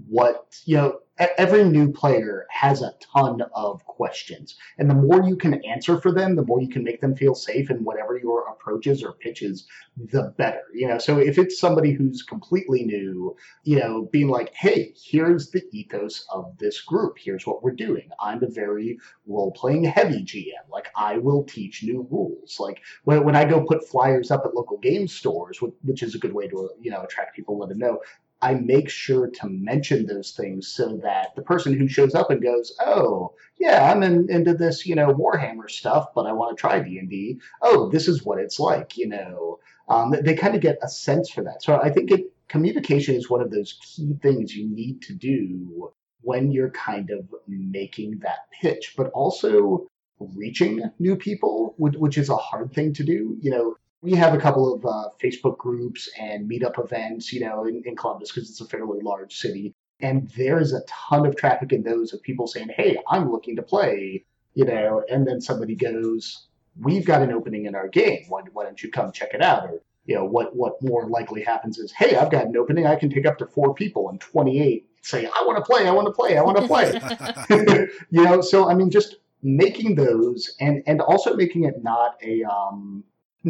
what 0.09 0.61
you 0.65 0.77
know 0.77 0.99
every 1.19 1.65
new 1.65 1.93
player 1.93 2.47
has 2.51 2.83
a 2.83 2.95
ton 3.01 3.43
of 3.55 3.85
questions. 3.87 4.57
And 4.79 4.89
the 4.89 4.95
more 4.95 5.23
you 5.23 5.37
can 5.37 5.65
answer 5.65 6.01
for 6.01 6.13
them 6.13 6.37
the 6.37 6.45
more 6.45 6.61
you 6.61 6.69
can 6.69 6.85
make 6.85 7.01
them 7.01 7.17
feel 7.17 7.35
safe 7.35 7.71
in 7.71 7.85
whatever 7.85 8.19
your 8.19 8.49
approaches 8.49 9.03
or 9.03 9.13
pitches 9.13 9.67
the 9.97 10.35
better 10.37 10.63
you 10.75 10.87
know? 10.87 10.99
So 10.99 11.19
if 11.19 11.39
it's 11.39 11.59
somebody 11.59 11.93
who's 11.93 12.23
completely 12.23 12.85
new 12.85 13.37
you 13.65 13.79
know 13.79 14.09
being 14.13 14.29
like 14.29 14.55
hey 14.55 14.95
here's 14.97 15.51
the 15.51 15.63
ethos 15.73 16.27
of 16.33 16.57
this 16.59 16.81
group. 16.81 17.17
Here's 17.19 17.47
what 17.47 17.63
we're 17.63 17.73
doing. 17.73 18.09
I'm 18.21 18.43
a 18.43 18.49
very 18.49 18.99
role-playing 19.27 19.85
heavy 19.85 20.23
gm 20.25 20.65
like 20.71 20.89
i 20.97 21.19
will 21.19 21.45
teach 21.45 21.83
new 21.83 22.07
rules. 22.11 22.59
Like 22.59 22.81
when, 23.05 23.25
when 23.25 23.37
i 23.37 23.45
go 23.45 23.65
put 23.65 23.87
flyers 23.87 24.31
up 24.31 24.45
at 24.45 24.55
local 24.55 24.79
game 24.79 25.09
stores 25.09 25.59
which 25.83 26.03
is 26.03 26.15
a 26.15 26.19
good 26.19 26.33
way 26.33 26.49
to 26.49 26.71
you 26.81 26.91
know 26.91 27.03
attract 27.03 27.35
people 27.37 27.59
let 27.59 27.69
them 27.69 27.79
know 27.79 28.01
I 28.41 28.55
make 28.55 28.89
sure 28.89 29.29
to 29.29 29.49
mention 29.49 30.07
those 30.07 30.31
things 30.33 30.69
so 30.69 30.97
that 31.03 31.35
the 31.35 31.43
person 31.43 31.77
who 31.77 31.89
shows 31.89 32.15
up 32.15 32.31
and 32.31 32.43
goes, 32.43 32.75
"Oh, 32.81 33.35
yeah, 33.59 33.91
I'm 33.91 34.03
in, 34.03 34.31
into 34.31 34.55
this, 34.55 34.87
you 34.87 34.95
know, 34.95 35.13
Warhammer 35.15 35.69
stuff, 35.71 36.15
but 36.15 36.27
I 36.27 36.33
want 36.33 36.57
to 36.57 36.61
try 36.61 36.79
D 36.81 36.99
and 36.99 37.11
D. 37.11 37.41
Oh, 37.63 37.89
this 37.91 38.07
is 38.09 38.25
what 38.25 38.39
it's 38.39 38.61
like," 38.61 38.97
you 38.97 39.09
know. 39.09 39.59
Um, 39.89 40.15
they 40.23 40.35
kind 40.35 40.55
of 40.55 40.61
get 40.61 40.79
a 40.83 40.89
sense 40.89 41.31
for 41.31 41.43
that. 41.45 41.63
So 41.63 41.81
I 41.81 41.91
think 41.91 42.11
it, 42.11 42.33
communication 42.49 43.15
is 43.15 43.31
one 43.31 43.41
of 43.41 43.51
those 43.51 43.79
key 43.83 44.15
things 44.23 44.55
you 44.55 44.69
need 44.69 45.03
to 45.03 45.15
do 45.15 45.93
when 46.23 46.51
you're 46.53 46.71
kind 46.71 47.11
of 47.11 47.27
making 47.47 48.19
that 48.21 48.51
pitch, 48.61 48.95
but 48.97 49.11
also 49.11 49.89
reaching 50.21 50.83
new 50.99 51.17
people, 51.17 51.75
which, 51.79 51.95
which 51.97 52.19
is 52.19 52.29
a 52.29 52.37
hard 52.37 52.73
thing 52.73 52.93
to 52.95 53.05
do. 53.05 53.37
You 53.41 53.51
know, 53.51 53.77
we 54.03 54.13
have 54.13 54.35
a 54.35 54.39
couple 54.39 54.73
of 54.73 54.85
uh, 54.87 55.09
Facebook 55.23 55.59
groups 55.59 56.09
and 56.19 56.49
meetup 56.49 56.83
events, 56.83 57.33
you 57.33 57.41
know, 57.41 57.65
in, 57.65 57.83
in 57.85 57.97
Columbus 57.97 58.31
because 58.31 58.49
it's 58.49 58.61
a 58.61 58.67
fairly 58.67 59.01
large 59.03 59.37
city. 59.37 59.75
And 60.01 60.31
there's 60.37 60.73
a 60.73 60.83
ton 60.87 61.27
of 61.27 61.37
traffic 61.37 61.73
in 61.73 61.83
those 61.83 62.13
of 62.13 62.23
people 62.23 62.47
saying, 62.47 62.69
hey, 62.77 62.99
I'm 63.09 63.33
looking 63.33 63.57
to 63.57 63.63
play, 63.63 64.25
you 64.55 64.65
know, 64.65 65.03
and 65.11 65.27
then 65.27 65.41
somebody 65.41 65.75
goes, 65.75 66.47
we've 66.81 67.05
got 67.05 67.23
an 67.23 67.33
opening 67.33 67.67
in 67.67 67.75
our 67.75 67.89
game. 67.89 68.25
Why, 68.29 68.43
why 68.53 68.65
don't 68.65 68.81
you 68.81 68.91
come 68.91 69.11
check 69.11 69.35
it 69.35 69.43
out? 69.43 69.65
Or, 69.65 69.83
you 70.07 70.15
know, 70.15 70.25
what, 70.25 70.55
what 70.55 70.81
more 70.81 71.09
likely 71.09 71.43
happens 71.43 71.79
is, 71.79 71.91
hey, 71.91 72.17
I've 72.17 72.31
got 72.31 72.47
an 72.47 72.57
opening. 72.57 72.87
I 72.87 72.95
can 72.95 73.11
take 73.11 73.27
up 73.27 73.39
to 73.39 73.47
four 73.47 73.75
people 73.75 74.09
and 74.09 74.21
28 74.21 74.89
say, 75.03 75.27
I 75.27 75.43
want 75.45 75.59
to 75.59 75.65
play, 75.65 75.89
I 75.89 75.91
want 75.91 76.07
to 76.07 76.13
play, 76.13 76.39
I 76.39 76.43
want 76.43 76.59
to 76.59 76.67
play. 76.67 77.89
you 78.11 78.25
know, 78.25 78.41
so 78.41 78.71
I 78.71 78.75
mean, 78.75 78.91
just 78.91 79.17
making 79.43 79.97
those 79.97 80.55
and, 80.61 80.83
and 80.87 81.01
also 81.01 81.35
making 81.35 81.65
it 81.65 81.83
not 81.83 82.17
a, 82.23 82.45
um, 82.45 83.03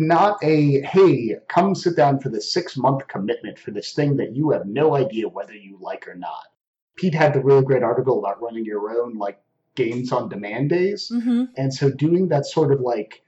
not 0.06 0.38
a 0.42 0.80
hey 0.82 1.36
come 1.48 1.74
sit 1.74 1.96
down 1.96 2.18
for 2.20 2.28
the 2.28 2.40
six 2.40 2.76
month 2.76 3.06
commitment 3.08 3.58
for 3.58 3.70
this 3.70 3.92
thing 3.92 4.16
that 4.16 4.36
you 4.36 4.50
have 4.50 4.66
no 4.66 4.94
idea 4.94 5.28
whether 5.28 5.54
you 5.54 5.78
like 5.80 6.06
or 6.06 6.14
not 6.14 6.46
pete 6.98 7.14
had 7.14 7.32
the 7.32 7.40
really 7.40 7.62
great 7.62 7.82
article 7.82 8.18
about 8.18 8.42
running 8.42 8.64
your 8.64 8.90
own 8.90 9.16
like 9.16 9.40
games 9.78 10.10
on 10.10 10.28
demand 10.28 10.70
days. 10.70 11.10
Mm-hmm. 11.14 11.44
And 11.56 11.72
so 11.72 11.90
doing 11.90 12.28
that 12.28 12.44
sort 12.44 12.72
of 12.72 12.80
like, 12.80 13.22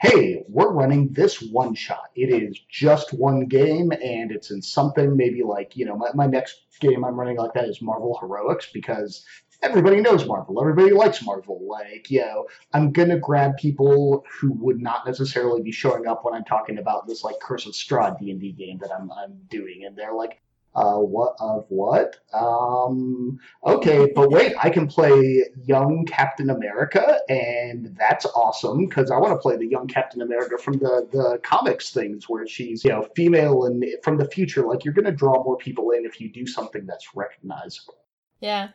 hey, 0.00 0.42
we're 0.48 0.72
running 0.72 1.12
this 1.12 1.40
one 1.40 1.74
shot. 1.74 2.10
It 2.16 2.30
is 2.30 2.58
just 2.68 3.14
one 3.14 3.46
game 3.46 3.92
and 3.92 4.30
it's 4.30 4.50
in 4.50 4.60
something 4.60 5.16
maybe 5.16 5.42
like, 5.42 5.76
you 5.76 5.86
know, 5.86 5.96
my, 5.96 6.10
my 6.12 6.26
next 6.26 6.64
game 6.80 7.04
I'm 7.04 7.14
running 7.14 7.36
like 7.36 7.54
that 7.54 7.68
is 7.68 7.80
Marvel 7.80 8.18
Heroics 8.20 8.68
because 8.74 9.24
everybody 9.62 10.00
knows 10.00 10.26
Marvel. 10.26 10.60
Everybody 10.60 10.92
likes 10.92 11.22
Marvel. 11.22 11.66
Like, 11.68 12.10
you 12.10 12.20
know, 12.20 12.46
I'm 12.72 12.92
gonna 12.92 13.18
grab 13.18 13.56
people 13.56 14.24
who 14.38 14.52
would 14.52 14.80
not 14.80 15.06
necessarily 15.06 15.62
be 15.62 15.72
showing 15.72 16.06
up 16.06 16.24
when 16.24 16.34
I'm 16.34 16.44
talking 16.44 16.78
about 16.78 17.06
this 17.06 17.24
like 17.24 17.40
Curse 17.40 17.66
of 17.66 17.72
Strahd 17.72 18.18
D 18.18 18.30
and 18.30 18.40
D 18.40 18.52
game 18.52 18.78
that 18.78 18.90
I'm 18.92 19.10
I'm 19.12 19.38
doing, 19.48 19.84
and 19.84 19.96
they're 19.96 20.14
like, 20.14 20.40
uh, 20.76 20.98
what 20.98 21.34
of 21.40 21.64
what? 21.68 22.16
Um, 22.34 23.38
okay, 23.64 24.12
but 24.14 24.30
wait, 24.30 24.52
I 24.62 24.68
can 24.68 24.86
play 24.86 25.44
young 25.64 26.04
Captain 26.04 26.50
America, 26.50 27.18
and 27.30 27.96
that's 27.98 28.26
awesome 28.26 28.86
because 28.86 29.10
I 29.10 29.16
want 29.16 29.32
to 29.32 29.38
play 29.38 29.56
the 29.56 29.66
young 29.66 29.86
Captain 29.86 30.20
America 30.20 30.58
from 30.58 30.74
the 30.74 31.08
the 31.10 31.40
comics 31.42 31.90
things 31.90 32.28
where 32.28 32.46
she's 32.46 32.84
you 32.84 32.90
know 32.90 33.08
female 33.16 33.64
and 33.64 33.84
from 34.02 34.18
the 34.18 34.26
future. 34.26 34.66
Like, 34.66 34.84
you're 34.84 34.94
gonna 34.94 35.12
draw 35.12 35.42
more 35.42 35.56
people 35.56 35.92
in 35.92 36.04
if 36.04 36.20
you 36.20 36.30
do 36.30 36.46
something 36.46 36.84
that's 36.84 37.14
recognizable. 37.14 37.96
Yeah. 38.40 38.68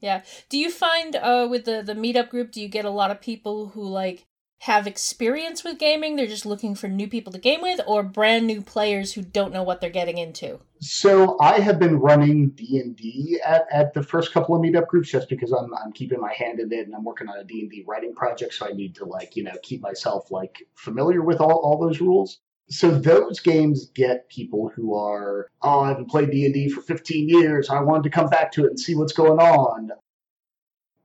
Yeah. 0.00 0.22
Do 0.48 0.58
you 0.58 0.70
find 0.70 1.16
uh 1.16 1.46
with 1.50 1.64
the 1.64 1.82
the 1.82 1.94
meetup 1.94 2.28
group 2.28 2.52
do 2.52 2.60
you 2.60 2.68
get 2.68 2.84
a 2.84 2.90
lot 2.90 3.10
of 3.10 3.20
people 3.20 3.68
who 3.68 3.82
like 3.82 4.26
have 4.64 4.86
experience 4.86 5.62
with 5.62 5.78
gaming, 5.78 6.16
they're 6.16 6.26
just 6.26 6.46
looking 6.46 6.74
for 6.74 6.88
new 6.88 7.06
people 7.06 7.30
to 7.30 7.38
game 7.38 7.60
with 7.60 7.82
or 7.86 8.02
brand 8.02 8.46
new 8.46 8.62
players 8.62 9.12
who 9.12 9.20
don't 9.20 9.52
know 9.52 9.62
what 9.62 9.82
they're 9.82 9.90
getting 9.90 10.16
into? 10.16 10.58
So 10.80 11.36
I 11.38 11.60
have 11.60 11.78
been 11.78 11.98
running 11.98 12.50
D 12.50 12.78
and 12.78 12.96
D 12.96 13.38
at, 13.44 13.66
at 13.70 13.92
the 13.92 14.02
first 14.02 14.32
couple 14.32 14.54
of 14.54 14.62
meetup 14.62 14.86
groups 14.86 15.10
just 15.10 15.28
because 15.28 15.52
I'm 15.52 15.74
I'm 15.74 15.92
keeping 15.92 16.20
my 16.20 16.32
hand 16.32 16.60
in 16.60 16.72
it 16.72 16.86
and 16.86 16.94
I'm 16.94 17.04
working 17.04 17.28
on 17.28 17.36
a 17.36 17.44
D 17.44 17.60
and 17.60 17.70
D 17.70 17.84
writing 17.86 18.14
project, 18.14 18.54
so 18.54 18.66
I 18.66 18.72
need 18.72 18.94
to 18.96 19.04
like 19.04 19.36
you 19.36 19.44
know 19.44 19.52
keep 19.62 19.82
myself 19.82 20.30
like 20.30 20.66
familiar 20.74 21.22
with 21.22 21.40
all, 21.40 21.58
all 21.58 21.78
those 21.78 22.00
rules. 22.00 22.40
So 22.68 22.90
those 22.90 23.40
games 23.40 23.90
get 23.94 24.28
people 24.28 24.70
who 24.74 24.94
are 24.94 25.50
oh 25.62 25.80
I 25.80 25.88
haven't 25.88 26.10
played 26.10 26.30
D 26.30 26.44
and 26.46 26.54
D 26.54 26.68
for 26.68 26.80
15 26.80 27.28
years. 27.28 27.68
I 27.68 27.80
wanted 27.80 28.04
to 28.04 28.10
come 28.10 28.28
back 28.28 28.52
to 28.52 28.64
it 28.64 28.70
and 28.70 28.80
see 28.80 28.94
what's 28.94 29.12
going 29.12 29.38
on. 29.38 29.90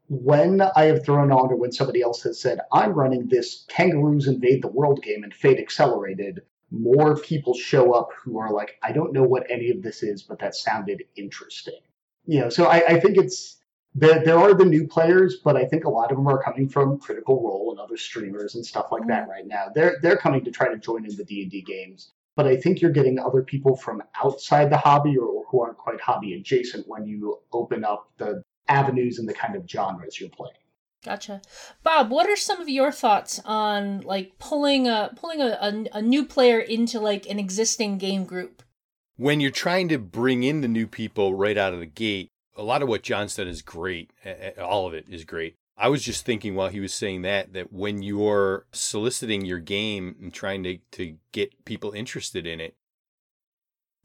When 0.08 0.62
I 0.62 0.86
have 0.86 1.06
thrown 1.06 1.32
on, 1.32 1.52
or 1.52 1.56
when 1.56 1.72
somebody 1.72 2.02
else 2.02 2.24
has 2.24 2.42
said 2.42 2.60
I'm 2.72 2.94
running 2.94 3.28
this 3.28 3.66
Kangaroos 3.68 4.28
Invade 4.28 4.64
the 4.64 4.68
World 4.70 5.04
game 5.04 5.24
and 5.24 5.34
Fate 5.34 5.60
Accelerated, 5.60 6.42
more 6.72 7.18
people 7.18 7.54
show 7.54 7.94
up 7.94 8.10
who 8.24 8.38
are 8.40 8.52
like, 8.52 8.80
I 8.82 8.92
don't 8.92 9.14
know 9.14 9.24
what 9.24 9.50
any 9.50 9.70
of 9.70 9.84
this 9.84 10.02
is, 10.02 10.24
but 10.24 10.40
that 10.40 10.56
sounded 10.56 11.04
interesting. 11.16 11.80
You 12.26 12.42
know, 12.42 12.50
so 12.50 12.66
I, 12.66 12.78
I 12.88 13.00
think 13.00 13.18
it's 13.18 13.59
there. 13.96 14.24
There 14.24 14.38
are 14.38 14.54
the 14.54 14.66
new 14.66 14.88
players, 14.88 15.38
but 15.44 15.56
I 15.56 15.66
think 15.66 15.86
a 15.86 15.90
lot 15.90 16.12
of 16.12 16.18
them 16.18 16.28
are 16.28 16.42
coming 16.42 16.70
from 16.70 17.00
Critical 17.00 17.42
Role 17.42 17.72
and 17.72 17.80
other 17.80 17.98
streamers 17.98 18.56
and 18.56 18.66
stuff 18.66 18.88
like 18.92 19.08
that 19.08 19.28
mm. 19.28 19.30
right 19.30 19.48
now. 19.48 19.68
They're 19.74 19.98
they're 20.02 20.18
coming 20.18 20.44
to 20.46 20.52
try 20.52 20.70
to 20.70 20.78
join 20.78 21.06
in 21.06 21.16
the 21.16 21.24
D 21.24 21.44
and 21.44 21.52
D 21.52 21.62
games, 21.62 22.12
but 22.36 22.48
I 22.48 22.58
think 22.58 22.82
you're 22.82 22.92
getting 22.92 23.20
other 23.20 23.44
people 23.44 23.76
from 23.76 24.04
outside 24.24 24.70
the 24.70 24.78
hobby 24.78 25.18
or, 25.18 25.26
or 25.26 25.46
who 25.50 25.62
aren't 25.62 25.78
quite 25.78 26.02
hobby 26.02 26.34
adjacent 26.34 26.88
when 26.88 27.06
you 27.06 27.40
open 27.52 27.84
up 27.84 28.12
the 28.18 28.44
avenues 28.68 29.20
and 29.20 29.28
the 29.28 29.34
kind 29.34 29.56
of 29.56 29.70
genres 29.70 30.20
you're 30.20 30.30
playing. 30.30 30.54
Gotcha, 31.04 31.42
Bob. 31.82 32.12
What 32.12 32.30
are 32.30 32.36
some 32.36 32.60
of 32.60 32.68
your 32.68 32.92
thoughts 32.92 33.40
on 33.46 34.02
like 34.02 34.38
pulling 34.38 34.88
a 34.88 35.12
pulling 35.16 35.42
a, 35.42 35.58
a, 35.62 35.98
a 35.98 36.02
new 36.02 36.26
player 36.26 36.60
into 36.60 37.00
like 37.00 37.30
an 37.30 37.40
existing 37.40 37.98
game 37.98 38.26
group? 38.26 38.64
when 39.20 39.42
you're 39.42 39.52
trying 39.52 39.90
to 39.90 39.98
bring 39.98 40.44
in 40.44 40.62
the 40.62 40.68
new 40.68 40.88
people 40.88 41.36
right 41.36 41.58
out 41.58 41.74
of 41.74 41.82
the 41.82 41.86
gate, 41.86 42.30
a 42.56 42.64
lot 42.64 42.82
of 42.82 42.90
what 42.90 43.04
John 43.04 43.30
said 43.30 43.48
is 43.48 43.62
great. 43.62 44.12
All 44.62 44.88
of 44.88 44.94
it 44.94 45.06
is 45.10 45.24
great. 45.26 45.56
I 45.78 45.88
was 45.88 46.04
just 46.04 46.26
thinking 46.26 46.56
while 46.56 46.68
he 46.70 46.82
was 46.82 46.94
saying 46.94 47.22
that, 47.22 47.54
that 47.54 47.72
when 47.72 48.04
you're 48.04 48.66
soliciting 48.74 49.46
your 49.46 49.60
game 49.60 50.16
and 50.22 50.34
trying 50.34 50.62
to, 50.64 50.80
to 50.92 51.16
get 51.32 51.64
people 51.64 51.92
interested 51.94 52.46
in 52.46 52.60
it, 52.60 52.76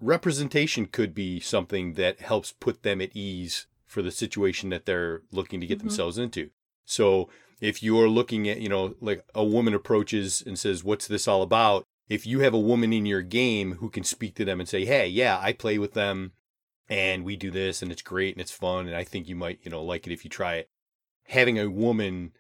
representation 0.01 0.87
could 0.87 1.15
be 1.15 1.41
something 1.41 1.95
that 1.95 2.21
helps 2.21 2.53
put 2.53 2.83
them 2.83 3.01
at 3.01 3.15
ease 3.15 3.67
for 3.87 4.03
the 4.03 4.11
situation 4.11 4.71
that 4.71 4.87
they're 4.87 5.23
looking 5.31 5.61
to 5.61 5.67
get 5.67 5.79
Mhm. 5.79 5.83
themselves 5.83 6.19
into. 6.19 6.51
So 6.85 7.29
if 7.61 7.83
you're 7.83 8.09
looking 8.09 8.49
at, 8.49 8.61
you 8.61 8.69
know, 8.69 8.95
like 9.01 9.25
a 9.35 9.45
woman 9.45 9.75
approaches 9.75 10.43
and 10.45 10.59
says, 10.59 10.85
What's 10.85 11.07
this 11.07 11.27
all 11.27 11.43
about? 11.43 11.85
If 12.09 12.27
you 12.27 12.41
have 12.41 12.53
a 12.55 12.59
woman 12.59 12.93
in 12.93 13.07
your 13.07 13.23
game 13.23 13.77
who 13.77 13.89
can 13.89 14.05
speak 14.05 14.35
to 14.37 14.45
them 14.45 14.61
and 14.61 14.69
say, 14.69 14.85
Hey, 14.85 15.09
yeah, 15.09 15.39
I 15.41 15.53
play 15.53 15.79
with 15.79 15.95
them 15.95 16.33
and 16.88 17.25
we 17.25 17.37
do 17.37 17.50
this 17.50 17.83
and 17.83 17.91
it's 17.91 18.03
great 18.03 18.35
and 18.35 18.41
it's 18.41 18.50
fun 18.53 18.87
and 18.87 18.97
I 18.97 19.05
think 19.05 19.29
you 19.29 19.37
might, 19.37 19.61
you 19.62 19.71
know, 19.71 19.83
like 19.83 20.07
it 20.07 20.12
if 20.12 20.25
you 20.25 20.31
try 20.31 20.55
it. 20.57 20.69
Having 21.29 21.59
a 21.59 21.71
woman 21.71 22.33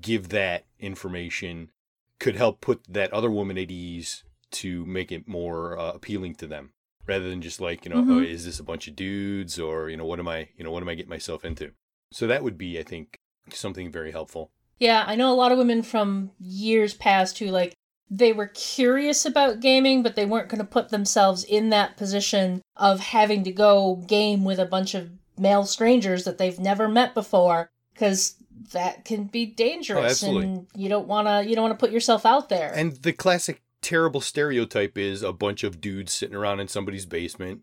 give 0.00 0.28
that 0.30 0.64
information 0.78 1.70
could 2.18 2.36
help 2.36 2.60
put 2.60 2.82
that 2.88 3.12
other 3.12 3.30
woman 3.30 3.56
at 3.58 3.70
ease 3.70 4.24
to 4.50 4.84
make 4.86 5.12
it 5.12 5.28
more 5.28 5.78
uh, 5.78 5.92
appealing 5.92 6.34
to 6.36 6.46
them 6.46 6.70
rather 7.06 7.28
than 7.30 7.40
just 7.40 7.60
like, 7.60 7.84
you 7.84 7.90
know, 7.90 7.98
oh, 8.00 8.20
Mhm. 8.20 8.26
is 8.26 8.44
this 8.44 8.58
a 8.58 8.64
bunch 8.64 8.88
of 8.88 8.96
dudes 8.96 9.58
or, 9.58 9.88
you 9.88 9.96
know, 9.96 10.04
what 10.04 10.18
am 10.18 10.28
I, 10.28 10.48
you 10.56 10.64
know, 10.64 10.70
what 10.70 10.82
am 10.82 10.88
I 10.88 10.94
getting 10.94 11.08
myself 11.10 11.44
into? 11.44 11.72
So 12.12 12.26
that 12.26 12.42
would 12.42 12.58
be, 12.58 12.78
I 12.78 12.82
think, 12.82 13.18
something 13.50 13.90
very 13.90 14.10
helpful. 14.10 14.50
Yeah, 14.78 15.04
I 15.06 15.14
know 15.16 15.32
a 15.32 15.34
lot 15.34 15.52
of 15.52 15.58
women 15.58 15.82
from 15.82 16.32
years 16.38 16.94
past 16.94 17.38
who 17.38 17.46
like 17.46 17.74
they 18.10 18.32
were 18.32 18.46
curious 18.48 19.24
about 19.26 19.60
gaming, 19.60 20.02
but 20.02 20.16
they 20.16 20.24
weren't 20.26 20.48
going 20.48 20.58
to 20.60 20.64
put 20.64 20.88
themselves 20.88 21.44
in 21.44 21.68
that 21.70 21.96
position 21.96 22.62
of 22.76 23.00
having 23.00 23.44
to 23.44 23.52
go 23.52 23.96
game 24.06 24.44
with 24.44 24.58
a 24.58 24.64
bunch 24.66 24.94
of 24.94 25.10
male 25.36 25.64
strangers 25.64 26.24
that 26.24 26.38
they've 26.38 26.58
never 26.58 26.88
met 26.88 27.14
before 27.14 27.70
because 27.92 28.34
that 28.72 29.04
can 29.04 29.24
be 29.24 29.46
dangerous 29.46 30.24
Oh, 30.24 30.38
and 30.38 30.66
you 30.74 30.88
don't 30.88 31.06
want 31.06 31.28
to 31.28 31.48
you 31.48 31.54
don't 31.54 31.62
want 31.68 31.78
to 31.78 31.82
put 31.84 31.92
yourself 31.92 32.26
out 32.26 32.48
there. 32.48 32.72
And 32.74 32.92
the 33.02 33.12
classic 33.12 33.62
terrible 33.82 34.20
stereotype 34.20 34.98
is 34.98 35.22
a 35.22 35.32
bunch 35.32 35.62
of 35.62 35.80
dudes 35.80 36.12
sitting 36.12 36.34
around 36.34 36.60
in 36.60 36.68
somebody's 36.68 37.06
basement. 37.06 37.60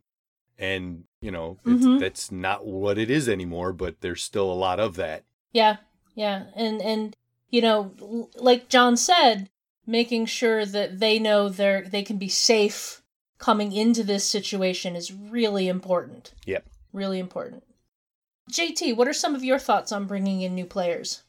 And, 0.57 1.03
you 1.19 1.31
know, 1.31 1.57
it's, 1.65 1.83
Mhm. 1.85 1.99
that's 1.99 2.31
not 2.31 2.65
what 2.65 2.97
it 2.97 3.09
is 3.09 3.27
anymore, 3.27 3.73
but 3.73 3.99
there's 3.99 4.23
still 4.23 4.49
a 4.49 4.53
lot 4.53 4.79
of 4.79 4.95
that. 4.95 5.23
Yeah, 5.51 5.77
yeah, 6.15 6.45
and 6.55 6.81
and 6.81 7.15
you 7.49 7.61
know, 7.61 8.29
like 8.37 8.69
John 8.69 8.95
said, 8.95 9.49
making 9.85 10.25
sure 10.25 10.65
that 10.65 10.99
they 10.99 11.19
know 11.19 11.49
they're 11.49 11.83
they 11.83 12.03
can 12.03 12.17
be 12.17 12.29
safe 12.29 13.01
coming 13.37 13.71
into 13.71 14.03
this 14.03 14.25
situation 14.25 14.95
is 14.95 15.13
really 15.13 15.67
important. 15.67 16.33
Yep. 16.45 16.65
Really 16.93 17.19
important. 17.19 17.63
JT, 18.51 18.95
what 18.95 19.07
are 19.07 19.13
some 19.13 19.35
of 19.35 19.43
your 19.43 19.59
thoughts 19.59 19.91
on 19.91 20.05
bringing 20.05 20.41
in 20.41 20.55
new 20.55 20.65
players? 20.65 21.23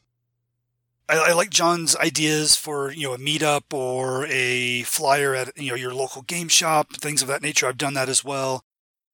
I, 1.09 1.29
I 1.29 1.33
like 1.33 1.49
John's 1.49 1.95
ideas 1.95 2.55
for 2.55 2.91
you 2.91 3.07
know 3.07 3.13
a 3.13 3.17
meetup 3.17 3.73
or 3.73 4.25
a 4.27 4.83
flyer 4.83 5.33
at 5.33 5.57
you 5.57 5.69
know 5.69 5.75
your 5.75 5.93
local 5.93 6.21
game 6.21 6.47
shop, 6.47 6.93
things 6.93 7.21
of 7.21 7.27
that 7.27 7.41
nature. 7.41 7.67
I've 7.67 7.77
done 7.77 7.93
that 7.95 8.09
as 8.09 8.23
well. 8.23 8.63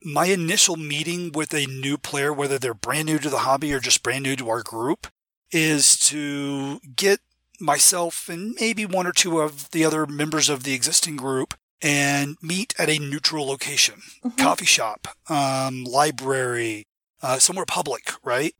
My 0.03 0.25
initial 0.25 0.75
meeting 0.75 1.31
with 1.31 1.53
a 1.53 1.65
new 1.65 1.97
player, 1.97 2.33
whether 2.33 2.59
they're 2.59 2.73
brand 2.73 3.05
new 3.05 3.19
to 3.19 3.29
the 3.29 3.39
hobby 3.39 3.73
or 3.73 3.79
just 3.79 4.03
brand 4.03 4.23
new 4.23 4.35
to 4.35 4.49
our 4.49 4.61
group, 4.61 5.07
is 5.51 5.97
to 6.07 6.81
get 6.95 7.21
myself 7.63 8.29
and 8.29 8.55
maybe 8.59 8.85
one 8.85 9.07
or 9.07 9.11
two 9.11 9.39
of 9.39 9.71
the 9.71 9.85
other 9.85 10.05
members 10.05 10.49
of 10.49 10.63
the 10.63 10.73
existing 10.73 11.15
group 11.15 11.55
and 11.81 12.37
meet 12.41 12.73
at 12.77 12.89
a 12.89 12.99
neutral 12.99 13.47
location, 13.47 14.01
Mhm. 14.23 14.37
coffee 14.37 14.65
shop, 14.65 15.07
um, 15.27 15.83
library, 15.83 16.85
uh, 17.21 17.39
somewhere 17.39 17.65
public, 17.65 18.13
right? 18.23 18.55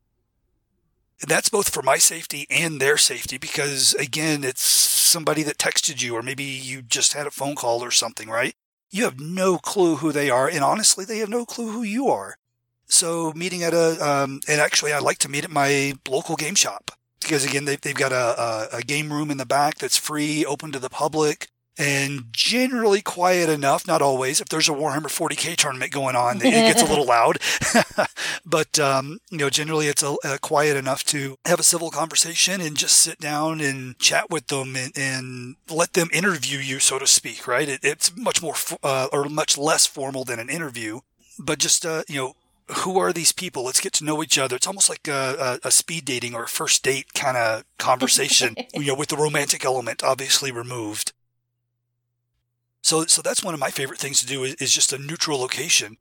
And 1.21 1.29
that's 1.29 1.49
both 1.49 1.69
for 1.69 1.81
my 1.81 1.97
safety 1.97 2.45
and 2.49 2.79
their 2.81 2.97
safety 2.97 3.37
because 3.37 3.93
again, 3.95 4.43
it's 4.43 4.63
somebody 4.63 5.43
that 5.43 5.57
texted 5.57 6.01
you 6.01 6.15
or 6.15 6.21
maybe 6.23 6.43
you 6.43 6.81
just 6.81 7.13
had 7.13 7.27
a 7.27 7.31
phone 7.31 7.55
call 7.55 7.83
or 7.83 7.91
something, 7.91 8.29
right? 8.29 8.55
You 8.89 9.05
have 9.05 9.19
no 9.19 9.57
clue 9.57 9.97
who 9.97 10.11
they 10.11 10.29
are. 10.29 10.47
And 10.47 10.63
honestly, 10.63 11.05
they 11.05 11.19
have 11.19 11.29
no 11.29 11.45
clue 11.45 11.71
who 11.71 11.83
you 11.83 12.09
are. 12.09 12.37
So 12.87 13.31
meeting 13.33 13.63
at 13.63 13.73
a, 13.73 14.05
um, 14.05 14.41
and 14.47 14.59
actually 14.59 14.91
I 14.93 14.99
like 14.99 15.17
to 15.19 15.29
meet 15.29 15.45
at 15.45 15.49
my 15.49 15.93
local 16.07 16.35
game 16.35 16.55
shop 16.55 16.91
because 17.23 17.45
again, 17.45 17.65
they, 17.65 17.75
they've 17.75 17.95
got 17.95 18.11
a, 18.11 18.69
a, 18.73 18.77
a 18.77 18.81
game 18.81 19.11
room 19.11 19.31
in 19.31 19.37
the 19.37 19.45
back 19.45 19.79
that's 19.79 19.97
free, 19.97 20.45
open 20.45 20.71
to 20.71 20.79
the 20.79 20.89
public 20.89 21.49
and 21.77 22.25
generally 22.31 23.01
quiet 23.01 23.49
enough. 23.49 23.87
Not 23.87 24.01
always. 24.01 24.39
If 24.39 24.49
there's 24.49 24.69
a 24.69 24.73
Warhammer 24.73 25.07
40k 25.07 25.55
tournament 25.55 25.91
going 25.91 26.15
on, 26.15 26.37
it 26.37 26.51
gets 26.51 26.81
a 26.81 26.85
little 26.89 27.05
loud. 27.05 27.39
but 28.45 28.77
um, 28.79 29.19
you 29.31 29.39
know, 29.39 29.49
generally 29.49 29.87
it's 29.87 30.03
a, 30.03 30.15
a 30.23 30.37
quiet 30.39 30.77
enough 30.77 31.03
to 31.05 31.37
have 31.45 31.59
a 31.59 31.63
civil 31.63 31.89
conversation 31.89 32.61
and 32.61 32.77
just 32.77 32.97
sit 32.97 33.19
down 33.19 33.61
and 33.61 33.97
chat 33.99 34.29
with 34.29 34.47
them 34.47 34.75
and, 34.75 34.91
and 34.95 35.55
let 35.69 35.93
them 35.93 36.09
interview 36.13 36.59
you, 36.59 36.79
so 36.79 36.99
to 36.99 37.07
speak. 37.07 37.47
Right? 37.47 37.67
It, 37.67 37.79
it's 37.83 38.15
much 38.15 38.41
more 38.41 38.55
uh, 38.83 39.07
or 39.11 39.25
much 39.29 39.57
less 39.57 39.85
formal 39.85 40.23
than 40.23 40.39
an 40.39 40.49
interview, 40.49 40.99
but 41.39 41.59
just 41.59 41.85
uh, 41.85 42.03
you 42.07 42.17
know. 42.17 42.35
Who 42.69 42.97
are 42.97 43.11
these 43.11 43.31
people? 43.31 43.63
Let's 43.63 43.81
get 43.81 43.93
to 43.93 44.05
know 44.05 44.23
each 44.23 44.37
other. 44.37 44.55
It's 44.55 44.67
almost 44.67 44.89
like 44.89 45.07
a, 45.07 45.59
a, 45.63 45.67
a 45.67 45.71
speed 45.71 46.05
dating 46.05 46.33
or 46.33 46.43
a 46.43 46.47
first 46.47 46.83
date 46.83 47.13
kind 47.13 47.37
of 47.37 47.63
conversation, 47.77 48.55
you 48.73 48.87
know, 48.87 48.95
with 48.95 49.09
the 49.09 49.17
romantic 49.17 49.65
element 49.65 50.03
obviously 50.03 50.51
removed. 50.51 51.13
So, 52.81 53.05
so 53.05 53.21
that's 53.21 53.43
one 53.43 53.53
of 53.53 53.59
my 53.59 53.69
favorite 53.69 53.99
things 53.99 54.19
to 54.21 54.25
do 54.25 54.43
is, 54.43 54.55
is 54.55 54.73
just 54.73 54.93
a 54.93 54.97
neutral 54.97 55.39
location. 55.39 55.97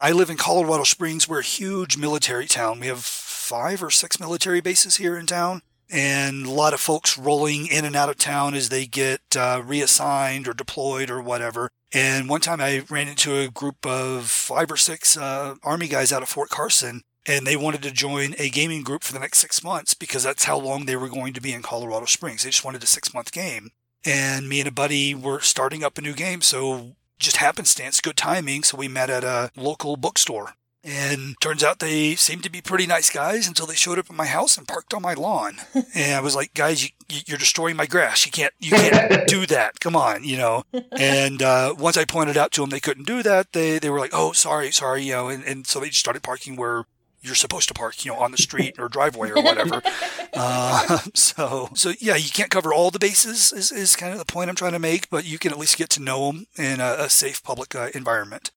I 0.00 0.12
live 0.12 0.30
in 0.30 0.36
Colorado 0.36 0.84
Springs. 0.84 1.28
We're 1.28 1.40
a 1.40 1.44
huge 1.44 1.96
military 1.96 2.46
town. 2.46 2.80
We 2.80 2.88
have 2.88 3.04
five 3.04 3.82
or 3.82 3.90
six 3.90 4.18
military 4.18 4.60
bases 4.60 4.96
here 4.96 5.16
in 5.16 5.26
town. 5.26 5.62
And 5.92 6.46
a 6.46 6.50
lot 6.50 6.72
of 6.72 6.80
folks 6.80 7.18
rolling 7.18 7.66
in 7.66 7.84
and 7.84 7.94
out 7.94 8.08
of 8.08 8.16
town 8.16 8.54
as 8.54 8.70
they 8.70 8.86
get 8.86 9.20
uh, 9.36 9.62
reassigned 9.64 10.48
or 10.48 10.54
deployed 10.54 11.10
or 11.10 11.20
whatever. 11.20 11.68
And 11.92 12.28
one 12.28 12.40
time 12.40 12.62
I 12.62 12.84
ran 12.88 13.08
into 13.08 13.36
a 13.36 13.48
group 13.48 13.86
of 13.86 14.26
five 14.26 14.70
or 14.70 14.78
six 14.78 15.16
uh, 15.18 15.56
Army 15.62 15.88
guys 15.88 16.10
out 16.10 16.22
of 16.22 16.30
Fort 16.30 16.48
Carson, 16.48 17.02
and 17.26 17.46
they 17.46 17.56
wanted 17.56 17.82
to 17.82 17.90
join 17.90 18.34
a 18.38 18.48
gaming 18.48 18.82
group 18.82 19.04
for 19.04 19.12
the 19.12 19.18
next 19.18 19.38
six 19.38 19.62
months 19.62 19.92
because 19.92 20.22
that's 20.22 20.44
how 20.44 20.58
long 20.58 20.86
they 20.86 20.96
were 20.96 21.10
going 21.10 21.34
to 21.34 21.40
be 21.42 21.52
in 21.52 21.60
Colorado 21.60 22.06
Springs. 22.06 22.42
They 22.42 22.50
just 22.50 22.64
wanted 22.64 22.82
a 22.82 22.86
six 22.86 23.12
month 23.12 23.30
game. 23.30 23.70
And 24.04 24.48
me 24.48 24.60
and 24.60 24.68
a 24.68 24.72
buddy 24.72 25.14
were 25.14 25.40
starting 25.40 25.84
up 25.84 25.98
a 25.98 26.02
new 26.02 26.14
game, 26.14 26.40
so 26.40 26.96
just 27.18 27.36
happenstance, 27.36 28.00
good 28.00 28.16
timing. 28.16 28.64
So 28.64 28.78
we 28.78 28.88
met 28.88 29.10
at 29.10 29.22
a 29.22 29.50
local 29.54 29.96
bookstore. 29.96 30.54
And 30.84 31.36
turns 31.40 31.62
out 31.62 31.78
they 31.78 32.16
seemed 32.16 32.42
to 32.42 32.50
be 32.50 32.60
pretty 32.60 32.86
nice 32.86 33.08
guys 33.08 33.46
until 33.46 33.66
they 33.66 33.74
showed 33.74 34.00
up 34.00 34.10
at 34.10 34.16
my 34.16 34.26
house 34.26 34.58
and 34.58 34.66
parked 34.66 34.92
on 34.92 35.02
my 35.02 35.14
lawn. 35.14 35.58
and 35.94 36.14
I 36.14 36.20
was 36.20 36.34
like, 36.34 36.54
guys, 36.54 36.82
you, 36.82 36.90
you're 37.26 37.38
destroying 37.38 37.76
my 37.76 37.86
grass. 37.86 38.26
You 38.26 38.32
can't, 38.32 38.52
you 38.58 38.72
can't 38.72 39.26
do 39.28 39.46
that. 39.46 39.78
Come 39.78 39.94
on, 39.94 40.24
you 40.24 40.36
know. 40.36 40.64
And 40.90 41.40
uh, 41.40 41.74
once 41.78 41.96
I 41.96 42.04
pointed 42.04 42.36
out 42.36 42.50
to 42.52 42.62
them 42.62 42.70
they 42.70 42.80
couldn't 42.80 43.06
do 43.06 43.22
that, 43.22 43.52
they 43.52 43.78
they 43.78 43.90
were 43.90 44.00
like, 44.00 44.10
oh, 44.12 44.32
sorry, 44.32 44.72
sorry, 44.72 45.04
you 45.04 45.12
know. 45.12 45.28
And, 45.28 45.44
and 45.44 45.66
so 45.66 45.78
they 45.78 45.88
just 45.88 46.00
started 46.00 46.22
parking 46.24 46.56
where 46.56 46.84
you're 47.22 47.36
supposed 47.36 47.68
to 47.68 47.74
park, 47.74 48.04
you 48.04 48.10
know, 48.10 48.18
on 48.18 48.32
the 48.32 48.36
street 48.36 48.74
or 48.78 48.88
driveway 48.88 49.30
or 49.30 49.40
whatever. 49.40 49.80
uh, 50.34 50.98
so, 51.14 51.70
so 51.74 51.92
yeah, 52.00 52.16
you 52.16 52.30
can't 52.30 52.50
cover 52.50 52.74
all 52.74 52.90
the 52.90 52.98
bases 52.98 53.52
is, 53.52 53.70
is 53.70 53.94
kind 53.94 54.12
of 54.12 54.18
the 54.18 54.24
point 54.24 54.50
I'm 54.50 54.56
trying 54.56 54.72
to 54.72 54.80
make, 54.80 55.08
but 55.08 55.24
you 55.24 55.38
can 55.38 55.52
at 55.52 55.58
least 55.58 55.78
get 55.78 55.88
to 55.90 56.02
know 56.02 56.26
them 56.26 56.46
in 56.58 56.80
a, 56.80 56.96
a 56.98 57.08
safe 57.08 57.42
public 57.42 57.74
uh, 57.76 57.88
environment. 57.94 58.50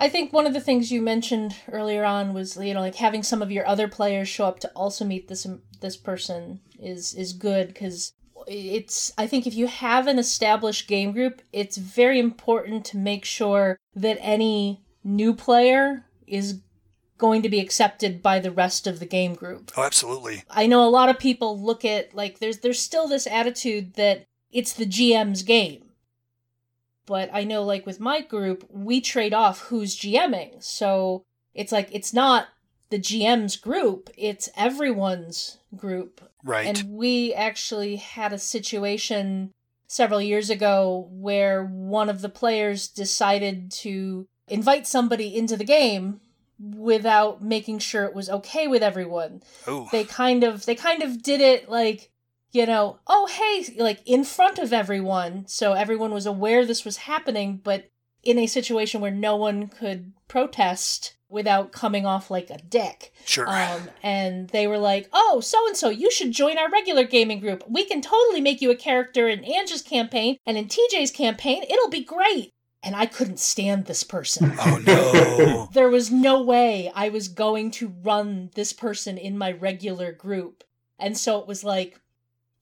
I 0.00 0.08
think 0.08 0.32
one 0.32 0.46
of 0.46 0.54
the 0.54 0.60
things 0.60 0.90
you 0.90 1.02
mentioned 1.02 1.54
earlier 1.70 2.04
on 2.04 2.32
was 2.32 2.56
you 2.56 2.72
know 2.72 2.80
like 2.80 2.96
having 2.96 3.22
some 3.22 3.42
of 3.42 3.52
your 3.52 3.66
other 3.66 3.86
players 3.86 4.28
show 4.28 4.46
up 4.46 4.58
to 4.60 4.68
also 4.70 5.04
meet 5.04 5.28
this 5.28 5.44
um, 5.44 5.60
this 5.80 5.96
person 5.96 6.60
is 6.80 7.14
is 7.14 7.34
good 7.34 7.68
because 7.68 8.12
it's 8.46 9.12
I 9.18 9.26
think 9.26 9.46
if 9.46 9.54
you 9.54 9.66
have 9.66 10.06
an 10.06 10.18
established 10.18 10.88
game 10.88 11.12
group, 11.12 11.42
it's 11.52 11.76
very 11.76 12.18
important 12.18 12.86
to 12.86 12.96
make 12.96 13.26
sure 13.26 13.76
that 13.94 14.18
any 14.20 14.82
new 15.04 15.34
player 15.34 16.06
is 16.26 16.60
going 17.18 17.42
to 17.42 17.50
be 17.50 17.60
accepted 17.60 18.22
by 18.22 18.38
the 18.38 18.50
rest 18.50 18.86
of 18.86 18.98
the 18.98 19.06
game 19.06 19.34
group. 19.34 19.70
Oh, 19.76 19.82
absolutely. 19.82 20.44
I 20.48 20.66
know 20.66 20.88
a 20.88 20.88
lot 20.88 21.10
of 21.10 21.18
people 21.18 21.60
look 21.60 21.84
at 21.84 22.14
like 22.14 22.38
there's 22.38 22.60
there's 22.60 22.80
still 22.80 23.06
this 23.06 23.26
attitude 23.26 23.94
that 23.94 24.24
it's 24.50 24.72
the 24.72 24.86
GM's 24.86 25.42
game 25.42 25.89
but 27.06 27.30
I 27.32 27.44
know 27.44 27.62
like 27.62 27.86
with 27.86 28.00
my 28.00 28.20
group, 28.20 28.64
we 28.70 29.00
trade 29.00 29.34
off 29.34 29.62
who's 29.62 29.98
GMing. 29.98 30.62
So 30.62 31.24
it's 31.54 31.72
like 31.72 31.88
it's 31.92 32.12
not 32.12 32.48
the 32.90 32.98
GM's 32.98 33.56
group, 33.56 34.10
it's 34.16 34.48
everyone's 34.56 35.58
group. 35.76 36.20
Right. 36.44 36.66
And 36.66 36.96
we 36.96 37.32
actually 37.34 37.96
had 37.96 38.32
a 38.32 38.38
situation 38.38 39.52
several 39.86 40.22
years 40.22 40.50
ago 40.50 41.08
where 41.10 41.64
one 41.64 42.08
of 42.08 42.20
the 42.20 42.28
players 42.28 42.88
decided 42.88 43.70
to 43.70 44.26
invite 44.48 44.86
somebody 44.86 45.36
into 45.36 45.56
the 45.56 45.64
game 45.64 46.20
without 46.58 47.42
making 47.42 47.78
sure 47.78 48.04
it 48.04 48.14
was 48.14 48.28
okay 48.28 48.66
with 48.66 48.82
everyone. 48.82 49.42
Oh. 49.66 49.88
They 49.90 50.04
kind 50.04 50.44
of 50.44 50.66
they 50.66 50.74
kind 50.74 51.02
of 51.02 51.22
did 51.22 51.40
it 51.40 51.68
like 51.68 52.10
you 52.52 52.66
know, 52.66 52.98
oh, 53.06 53.26
hey, 53.26 53.74
like 53.76 54.00
in 54.06 54.24
front 54.24 54.58
of 54.58 54.72
everyone. 54.72 55.46
So 55.46 55.72
everyone 55.72 56.12
was 56.12 56.26
aware 56.26 56.64
this 56.64 56.84
was 56.84 56.98
happening, 56.98 57.60
but 57.62 57.90
in 58.22 58.38
a 58.38 58.46
situation 58.46 59.00
where 59.00 59.10
no 59.10 59.36
one 59.36 59.68
could 59.68 60.12
protest 60.28 61.14
without 61.28 61.70
coming 61.70 62.04
off 62.04 62.30
like 62.30 62.50
a 62.50 62.58
dick. 62.58 63.12
Sure. 63.24 63.48
Um, 63.48 63.88
and 64.02 64.48
they 64.48 64.66
were 64.66 64.78
like, 64.78 65.08
oh, 65.12 65.40
so 65.40 65.64
and 65.68 65.76
so, 65.76 65.88
you 65.88 66.10
should 66.10 66.32
join 66.32 66.58
our 66.58 66.68
regular 66.68 67.04
gaming 67.04 67.40
group. 67.40 67.62
We 67.68 67.84
can 67.84 68.02
totally 68.02 68.40
make 68.40 68.60
you 68.60 68.70
a 68.70 68.76
character 68.76 69.28
in 69.28 69.44
Angie's 69.44 69.82
campaign 69.82 70.36
and 70.44 70.58
in 70.58 70.66
TJ's 70.66 71.12
campaign. 71.12 71.62
It'll 71.62 71.88
be 71.88 72.04
great. 72.04 72.52
And 72.82 72.96
I 72.96 73.06
couldn't 73.06 73.38
stand 73.38 73.86
this 73.86 74.02
person. 74.02 74.52
Oh, 74.58 74.82
no. 74.84 75.68
there 75.72 75.88
was 75.88 76.10
no 76.10 76.42
way 76.42 76.90
I 76.94 77.10
was 77.10 77.28
going 77.28 77.70
to 77.72 77.94
run 78.02 78.50
this 78.54 78.72
person 78.72 79.16
in 79.16 79.38
my 79.38 79.52
regular 79.52 80.12
group. 80.12 80.64
And 80.98 81.16
so 81.16 81.38
it 81.38 81.46
was 81.46 81.62
like, 81.62 82.00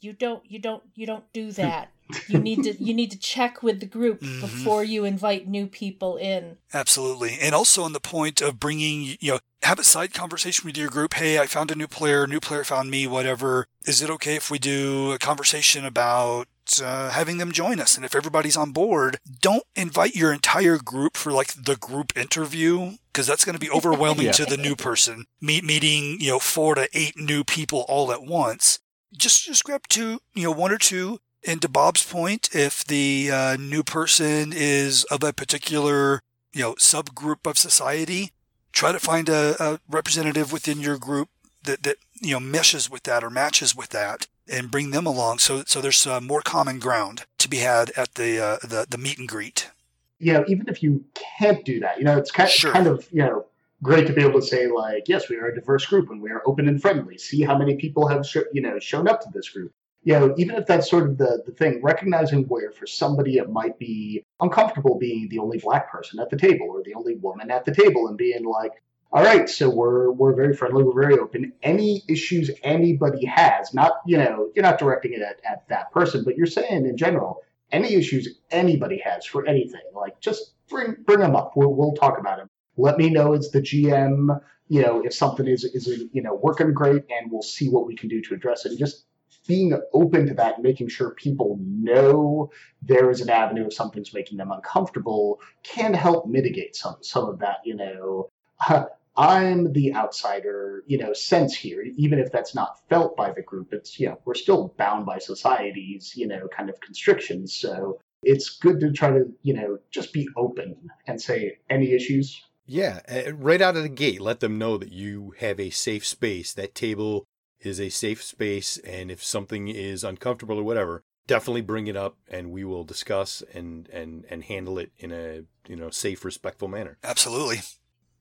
you 0.00 0.12
don't 0.12 0.42
you 0.50 0.58
don't 0.58 0.82
you 0.94 1.06
don't 1.06 1.30
do 1.32 1.52
that. 1.52 1.90
You 2.26 2.38
need 2.38 2.62
to 2.64 2.82
you 2.82 2.94
need 2.94 3.10
to 3.10 3.18
check 3.18 3.62
with 3.62 3.80
the 3.80 3.86
group 3.86 4.20
mm-hmm. 4.22 4.40
before 4.40 4.84
you 4.84 5.04
invite 5.04 5.48
new 5.48 5.66
people 5.66 6.16
in. 6.16 6.56
Absolutely. 6.72 7.38
And 7.40 7.54
also 7.54 7.82
on 7.82 7.92
the 7.92 8.00
point 8.00 8.40
of 8.40 8.60
bringing 8.60 9.16
you 9.20 9.32
know 9.32 9.38
have 9.62 9.78
a 9.78 9.84
side 9.84 10.14
conversation 10.14 10.66
with 10.66 10.78
your 10.78 10.88
group. 10.88 11.14
Hey 11.14 11.38
i 11.38 11.46
found 11.46 11.70
a 11.70 11.74
new 11.74 11.88
player. 11.88 12.26
New 12.26 12.40
player 12.40 12.64
found 12.64 12.90
me 12.90 13.06
whatever. 13.06 13.66
Is 13.86 14.02
it 14.02 14.10
okay 14.10 14.36
if 14.36 14.50
we 14.50 14.58
do 14.58 15.12
a 15.12 15.18
conversation 15.18 15.84
about 15.84 16.48
uh, 16.82 17.10
having 17.10 17.38
them 17.38 17.52
join 17.52 17.80
us? 17.80 17.96
And 17.96 18.04
if 18.04 18.14
everybody's 18.14 18.56
on 18.56 18.70
board 18.70 19.18
don't 19.40 19.64
invite 19.74 20.14
your 20.14 20.32
entire 20.32 20.78
group 20.78 21.16
for 21.16 21.32
like 21.32 21.54
the 21.54 21.76
group 21.76 22.16
interview 22.16 22.92
because 23.12 23.26
that's 23.26 23.44
going 23.44 23.54
to 23.54 23.60
be 23.60 23.70
overwhelming 23.74 24.26
yeah. 24.26 24.32
to 24.32 24.44
the 24.44 24.56
new 24.56 24.76
person. 24.76 25.24
Meet 25.40 25.64
meeting 25.64 26.20
you 26.20 26.30
know 26.30 26.38
four 26.38 26.74
to 26.76 26.88
eight 26.94 27.18
new 27.18 27.42
people 27.42 27.84
all 27.88 28.12
at 28.12 28.22
once 28.22 28.78
just 29.16 29.44
just 29.44 29.64
grab 29.64 29.82
two, 29.88 30.20
you 30.34 30.44
know, 30.44 30.52
one 30.52 30.72
or 30.72 30.78
two. 30.78 31.20
And 31.46 31.62
to 31.62 31.68
Bob's 31.68 32.02
point, 32.02 32.48
if 32.52 32.84
the 32.84 33.30
uh, 33.32 33.56
new 33.58 33.82
person 33.82 34.52
is 34.54 35.04
of 35.04 35.22
a 35.22 35.32
particular, 35.32 36.20
you 36.52 36.62
know, 36.62 36.74
subgroup 36.74 37.48
of 37.48 37.56
society, 37.56 38.32
try 38.72 38.92
to 38.92 38.98
find 38.98 39.28
a, 39.28 39.56
a 39.62 39.80
representative 39.88 40.52
within 40.52 40.80
your 40.80 40.98
group 40.98 41.28
that 41.64 41.82
that 41.84 41.96
you 42.20 42.32
know 42.32 42.40
meshes 42.40 42.90
with 42.90 43.04
that 43.04 43.22
or 43.22 43.30
matches 43.30 43.74
with 43.74 43.90
that, 43.90 44.26
and 44.48 44.70
bring 44.70 44.90
them 44.90 45.06
along. 45.06 45.38
So 45.38 45.62
so 45.66 45.80
there's 45.80 46.06
uh, 46.06 46.20
more 46.20 46.42
common 46.42 46.78
ground 46.78 47.24
to 47.38 47.48
be 47.48 47.58
had 47.58 47.90
at 47.96 48.14
the 48.14 48.40
uh, 48.40 48.56
the 48.62 48.86
the 48.88 48.98
meet 48.98 49.18
and 49.18 49.28
greet. 49.28 49.70
You 50.18 50.32
know, 50.32 50.44
even 50.48 50.68
if 50.68 50.82
you 50.82 51.04
can't 51.38 51.64
do 51.64 51.78
that, 51.78 51.98
you 51.98 52.04
know, 52.04 52.18
it's 52.18 52.32
kind, 52.32 52.50
sure. 52.50 52.72
kind 52.72 52.88
of 52.88 53.06
you 53.12 53.22
know 53.22 53.46
great 53.82 54.06
to 54.06 54.12
be 54.12 54.22
able 54.22 54.40
to 54.40 54.46
say 54.46 54.66
like, 54.66 55.08
yes, 55.08 55.28
we 55.28 55.36
are 55.36 55.46
a 55.46 55.54
diverse 55.54 55.86
group 55.86 56.10
and 56.10 56.20
we 56.20 56.30
are 56.30 56.42
open 56.46 56.68
and 56.68 56.80
friendly. 56.80 57.18
See 57.18 57.42
how 57.42 57.56
many 57.56 57.76
people 57.76 58.08
have 58.08 58.26
sh- 58.26 58.50
you 58.52 58.62
know 58.62 58.78
shown 58.78 59.08
up 59.08 59.20
to 59.22 59.28
this 59.32 59.48
group. 59.48 59.72
You 60.04 60.14
know, 60.14 60.34
even 60.38 60.56
if 60.56 60.66
that's 60.66 60.88
sort 60.88 61.08
of 61.08 61.18
the, 61.18 61.42
the 61.44 61.52
thing, 61.52 61.82
recognizing 61.82 62.44
where 62.44 62.70
for 62.70 62.86
somebody 62.86 63.36
it 63.36 63.50
might 63.50 63.78
be 63.78 64.24
uncomfortable 64.40 64.96
being 64.96 65.28
the 65.28 65.38
only 65.38 65.58
black 65.58 65.90
person 65.90 66.20
at 66.20 66.30
the 66.30 66.36
table 66.36 66.66
or 66.70 66.82
the 66.82 66.94
only 66.94 67.16
woman 67.16 67.50
at 67.50 67.64
the 67.64 67.74
table 67.74 68.08
and 68.08 68.16
being 68.16 68.44
like, 68.44 68.72
all 69.12 69.22
right, 69.22 69.48
so 69.48 69.70
we're 69.70 70.10
we're 70.10 70.34
very 70.34 70.54
friendly, 70.54 70.82
we're 70.82 71.00
very 71.00 71.18
open. 71.18 71.52
Any 71.62 72.02
issues 72.08 72.50
anybody 72.62 73.26
has, 73.26 73.72
not 73.74 73.92
you 74.06 74.18
know, 74.18 74.50
you're 74.54 74.62
not 74.62 74.78
directing 74.78 75.12
it 75.12 75.22
at, 75.22 75.40
at 75.44 75.68
that 75.68 75.92
person, 75.92 76.24
but 76.24 76.36
you're 76.36 76.46
saying 76.46 76.86
in 76.86 76.96
general, 76.96 77.42
any 77.72 77.94
issues 77.94 78.40
anybody 78.50 78.98
has 79.04 79.24
for 79.24 79.46
anything, 79.46 79.80
like 79.94 80.20
just 80.20 80.54
bring 80.68 80.96
bring 81.06 81.20
them 81.20 81.36
up. 81.36 81.52
We'll, 81.56 81.72
we'll 81.72 81.94
talk 81.94 82.18
about 82.18 82.38
them 82.38 82.48
let 82.78 82.96
me 82.96 83.10
know 83.10 83.34
as 83.34 83.50
the 83.50 83.60
GM, 83.60 84.40
you 84.68 84.82
know, 84.82 85.02
if 85.04 85.12
something 85.12 85.46
is 85.46 85.64
is 85.64 86.04
you 86.12 86.22
know 86.22 86.34
working 86.34 86.72
great, 86.72 87.04
and 87.10 87.30
we'll 87.30 87.42
see 87.42 87.68
what 87.68 87.86
we 87.86 87.96
can 87.96 88.08
do 88.08 88.22
to 88.22 88.34
address 88.34 88.64
it. 88.64 88.70
And 88.70 88.78
just 88.78 89.04
being 89.46 89.78
open 89.92 90.26
to 90.26 90.34
that, 90.34 90.54
and 90.54 90.64
making 90.64 90.88
sure 90.88 91.10
people 91.10 91.58
know 91.60 92.50
there 92.82 93.10
is 93.10 93.20
an 93.20 93.30
avenue 93.30 93.66
if 93.66 93.74
something's 93.74 94.14
making 94.14 94.38
them 94.38 94.52
uncomfortable, 94.52 95.40
can 95.62 95.92
help 95.92 96.26
mitigate 96.26 96.76
some 96.76 96.96
some 97.02 97.28
of 97.28 97.40
that. 97.40 97.56
You 97.64 97.74
know, 97.74 98.30
I'm 99.16 99.72
the 99.72 99.94
outsider, 99.94 100.84
you 100.86 100.98
know, 100.98 101.12
sense 101.12 101.56
here, 101.56 101.84
even 101.96 102.20
if 102.20 102.30
that's 102.30 102.54
not 102.54 102.78
felt 102.88 103.16
by 103.16 103.32
the 103.32 103.42
group. 103.42 103.72
It's 103.72 103.98
you 103.98 104.06
know 104.06 104.18
we're 104.24 104.34
still 104.34 104.72
bound 104.78 105.04
by 105.04 105.18
society's 105.18 106.14
you 106.16 106.28
know 106.28 106.46
kind 106.56 106.70
of 106.70 106.80
constrictions. 106.80 107.56
So 107.56 107.98
it's 108.22 108.58
good 108.58 108.78
to 108.80 108.92
try 108.92 109.10
to 109.10 109.32
you 109.42 109.54
know 109.54 109.78
just 109.90 110.12
be 110.12 110.28
open 110.36 110.76
and 111.06 111.20
say 111.20 111.58
any 111.70 111.92
issues 111.92 112.42
yeah, 112.68 113.00
right 113.32 113.62
out 113.62 113.76
of 113.76 113.82
the 113.82 113.88
gate, 113.88 114.20
let 114.20 114.40
them 114.40 114.58
know 114.58 114.76
that 114.76 114.92
you 114.92 115.34
have 115.38 115.58
a 115.58 115.70
safe 115.70 116.06
space. 116.06 116.52
That 116.52 116.74
table 116.74 117.24
is 117.60 117.80
a 117.80 117.88
safe 117.88 118.22
space, 118.22 118.76
and 118.78 119.10
if 119.10 119.24
something 119.24 119.68
is 119.68 120.04
uncomfortable 120.04 120.58
or 120.58 120.62
whatever, 120.62 121.02
definitely 121.26 121.62
bring 121.62 121.86
it 121.86 121.96
up, 121.96 122.18
and 122.28 122.52
we 122.52 122.64
will 122.64 122.84
discuss 122.84 123.42
and 123.54 123.88
and 123.88 124.26
and 124.28 124.44
handle 124.44 124.78
it 124.78 124.92
in 124.98 125.12
a 125.12 125.44
you 125.66 125.76
know 125.76 125.88
safe, 125.88 126.26
respectful 126.26 126.68
manner. 126.68 126.98
Absolutely. 127.02 127.60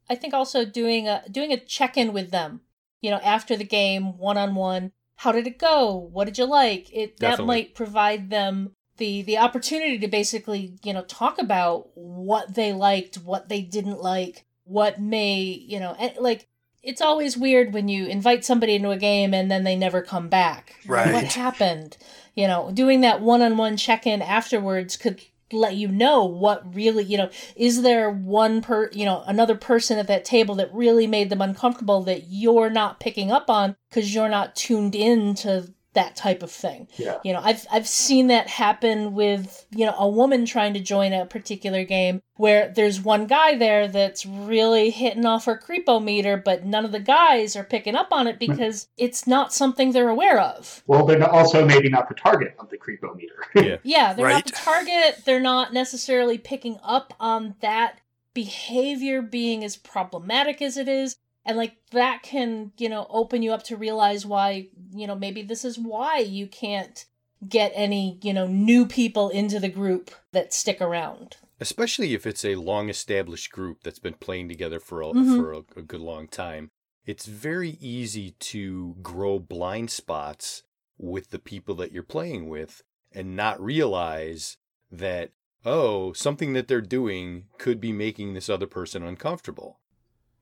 I 0.09 0.15
think 0.15 0.33
also 0.33 0.63
doing 0.63 1.09
a 1.09 1.23
doing 1.29 1.51
a 1.51 1.59
check 1.59 1.97
in 1.97 2.13
with 2.13 2.31
them, 2.31 2.61
you 3.01 3.11
know, 3.11 3.19
after 3.23 3.57
the 3.57 3.65
game, 3.65 4.17
one 4.17 4.37
on 4.37 4.55
one. 4.55 4.93
How 5.17 5.33
did 5.33 5.45
it 5.45 5.59
go? 5.59 5.93
What 5.93 6.25
did 6.25 6.37
you 6.37 6.45
like? 6.45 6.89
It 6.93 7.19
that 7.19 7.43
might 7.43 7.75
provide 7.75 8.29
them 8.29 8.75
the 8.97 9.21
the 9.23 9.37
opportunity 9.37 9.97
to 9.99 10.07
basically 10.07 10.77
you 10.83 10.93
know 10.93 11.03
talk 11.03 11.39
about 11.39 11.87
what 11.95 12.55
they 12.55 12.73
liked 12.73 13.15
what 13.17 13.49
they 13.49 13.61
didn't 13.61 14.01
like 14.01 14.45
what 14.63 14.99
may 14.99 15.35
you 15.39 15.79
know 15.79 15.95
and, 15.99 16.13
like 16.19 16.47
it's 16.83 17.01
always 17.01 17.35
weird 17.35 17.73
when 17.73 17.87
you 17.89 18.05
invite 18.05 18.45
somebody 18.45 18.75
into 18.75 18.91
a 18.91 18.97
game 18.97 19.33
and 19.33 19.51
then 19.51 19.65
they 19.65 19.75
never 19.75 20.01
come 20.01 20.29
back. 20.29 20.75
Right. 20.85 21.11
what 21.11 21.25
happened? 21.25 21.97
You 22.35 22.47
know 22.47 22.71
doing 22.73 23.01
that 23.01 23.21
one-on-one 23.21 23.77
check-in 23.77 24.21
afterwards 24.21 24.95
could 24.97 25.21
let 25.51 25.75
you 25.75 25.87
know 25.87 26.25
what 26.25 26.75
really, 26.75 27.03
you 27.03 27.17
know, 27.17 27.29
is 27.55 27.81
there 27.81 28.11
one 28.11 28.61
per, 28.61 28.89
you 28.91 29.05
know, 29.05 29.23
another 29.27 29.55
person 29.55 29.97
at 29.97 30.07
that 30.07 30.25
table 30.25 30.55
that 30.55 30.73
really 30.73 31.07
made 31.07 31.29
them 31.29 31.41
uncomfortable 31.41 32.03
that 32.03 32.23
you're 32.27 32.69
not 32.69 32.99
picking 32.99 33.31
up 33.31 33.49
on 33.49 33.75
because 33.89 34.13
you're 34.13 34.29
not 34.29 34.55
tuned 34.55 34.95
in 34.95 35.33
to 35.35 35.73
that 35.97 36.15
type 36.15 36.41
of 36.41 36.51
thing. 36.51 36.87
Yeah. 36.97 37.17
You 37.23 37.33
know, 37.33 37.41
I've 37.43 37.65
I've 37.71 37.87
seen 37.87 38.27
that 38.27 38.47
happen 38.47 39.13
with, 39.13 39.65
you 39.71 39.85
know, 39.85 39.95
a 39.97 40.07
woman 40.07 40.45
trying 40.45 40.73
to 40.75 40.79
join 40.79 41.11
a 41.11 41.25
particular 41.25 41.83
game 41.83 42.21
where 42.35 42.71
there's 42.73 43.01
one 43.01 43.25
guy 43.27 43.55
there 43.57 43.87
that's 43.87 44.25
really 44.25 44.91
hitting 44.91 45.25
off 45.25 45.45
her 45.45 45.59
creepo 45.59 46.01
meter, 46.03 46.37
but 46.37 46.63
none 46.65 46.85
of 46.85 46.91
the 46.91 46.99
guys 46.99 47.55
are 47.55 47.63
picking 47.63 47.95
up 47.95 48.09
on 48.11 48.27
it 48.27 48.37
because 48.39 48.87
it's 48.97 49.25
not 49.27 49.51
something 49.53 49.91
they're 49.91 50.09
aware 50.09 50.39
of. 50.39 50.83
Well, 50.87 51.05
they're 51.05 51.27
also 51.29 51.65
maybe 51.65 51.89
not 51.89 52.07
the 52.07 52.15
target 52.15 52.55
of 52.59 52.69
the 52.69 52.77
creepo 52.77 53.15
meter. 53.15 53.33
Yeah. 53.55 53.77
Yeah, 53.83 54.13
they're 54.13 54.25
Right. 54.25 54.33
not 54.33 54.45
the 54.45 54.51
target. 54.51 55.25
They're 55.25 55.39
not 55.39 55.73
necessarily 55.73 56.37
picking 56.37 56.77
up 56.83 57.13
on 57.19 57.55
that 57.61 57.99
behavior 58.35 59.21
being 59.21 59.63
as 59.63 59.75
problematic 59.75 60.61
as 60.61 60.77
it 60.77 60.87
is. 60.87 61.15
And 61.47 61.57
like 61.57 61.77
that 61.91 62.21
can, 62.23 62.73
you 62.77 62.89
know, 62.89 63.07
open 63.09 63.41
you 63.41 63.53
up 63.53 63.63
to 63.63 63.77
realize 63.77 64.25
why, 64.25 64.67
you 64.93 65.07
know, 65.07 65.15
maybe 65.15 65.41
this 65.41 65.63
is 65.65 65.79
why 65.79 66.19
you 66.19 66.45
can't 66.45 67.05
get 67.47 67.71
any, 67.73 68.19
you 68.21 68.33
know, 68.33 68.45
new 68.47 68.85
people 68.85 69.29
into 69.29 69.59
the 69.59 69.69
group 69.69 70.11
that 70.33 70.53
stick 70.53 70.81
around. 70.81 71.37
especially 71.59 72.13
if 72.13 72.27
it's 72.27 72.45
a 72.45 72.53
long 72.55 72.87
established 72.89 73.51
group 73.51 73.77
that's 73.83 73.97
been 73.97 74.13
playing 74.13 74.47
together 74.47 74.79
for 74.79 75.01
a, 75.01 75.05
Mhm. 75.07 75.35
for 75.37 75.53
a, 75.53 75.57
a 75.79 75.81
good 75.81 76.01
long 76.01 76.27
time 76.27 76.69
it's 77.05 77.25
very 77.25 77.77
easy 77.81 78.31
to 78.31 78.95
grow 79.01 79.39
blind 79.39 79.89
spots 79.89 80.61
with 80.99 81.29
the 81.31 81.39
people 81.39 81.73
that 81.75 81.91
you're 81.93 82.03
playing 82.03 82.47
with 82.49 82.83
and 83.13 83.35
not 83.35 83.59
realize 83.59 84.57
that 84.91 85.31
oh 85.65 86.13
something 86.13 86.53
that 86.53 86.67
they're 86.67 86.81
doing 86.99 87.45
could 87.57 87.79
be 87.81 87.91
making 87.91 88.33
this 88.33 88.49
other 88.49 88.67
person 88.67 89.01
uncomfortable 89.03 89.79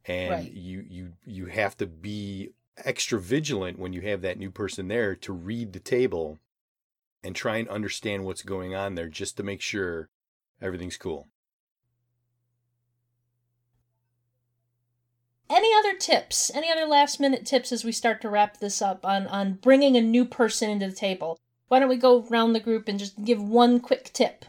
and 0.07 0.31
Right. 0.31 0.51
you 0.51 0.85
you 0.89 1.13
you 1.25 1.45
have 1.47 1.77
to 1.77 1.85
be 1.87 2.51
extra 2.83 3.19
vigilant 3.19 3.79
when 3.79 3.93
you 3.93 4.01
have 4.01 4.21
that 4.21 4.37
new 4.37 4.51
person 4.51 4.87
there 4.87 5.15
to 5.15 5.31
read 5.33 5.73
the 5.73 5.79
table 5.79 6.39
and 7.23 7.35
try 7.35 7.57
and 7.57 7.67
understand 7.69 8.25
what's 8.25 8.43
going 8.43 8.75
on 8.75 8.95
there 8.95 9.07
just 9.07 9.37
to 9.37 9.43
make 9.43 9.61
sure 9.61 10.09
everything's 10.61 10.97
cool. 10.97 11.27
Any 15.49 15.69
other 15.77 15.95
tips? 15.95 16.51
Any 16.53 16.71
other 16.71 16.85
last 16.85 17.19
minute 17.19 17.45
tips 17.45 17.71
as 17.71 17.83
we 17.83 17.91
start 17.91 18.19
to 18.21 18.29
wrap 18.29 18.57
this 18.59 18.81
up 18.81 19.05
on 19.05 19.27
on 19.27 19.53
bringing 19.53 19.95
a 19.95 20.01
new 20.01 20.25
person 20.25 20.69
into 20.69 20.87
the 20.87 20.95
table? 20.95 21.39
Why 21.67 21.79
don't 21.79 21.89
we 21.89 21.97
go 21.97 22.25
around 22.29 22.53
the 22.53 22.59
group 22.59 22.87
and 22.87 22.99
just 22.99 23.23
give 23.23 23.41
one 23.41 23.79
quick 23.79 24.11
tip? 24.13 24.45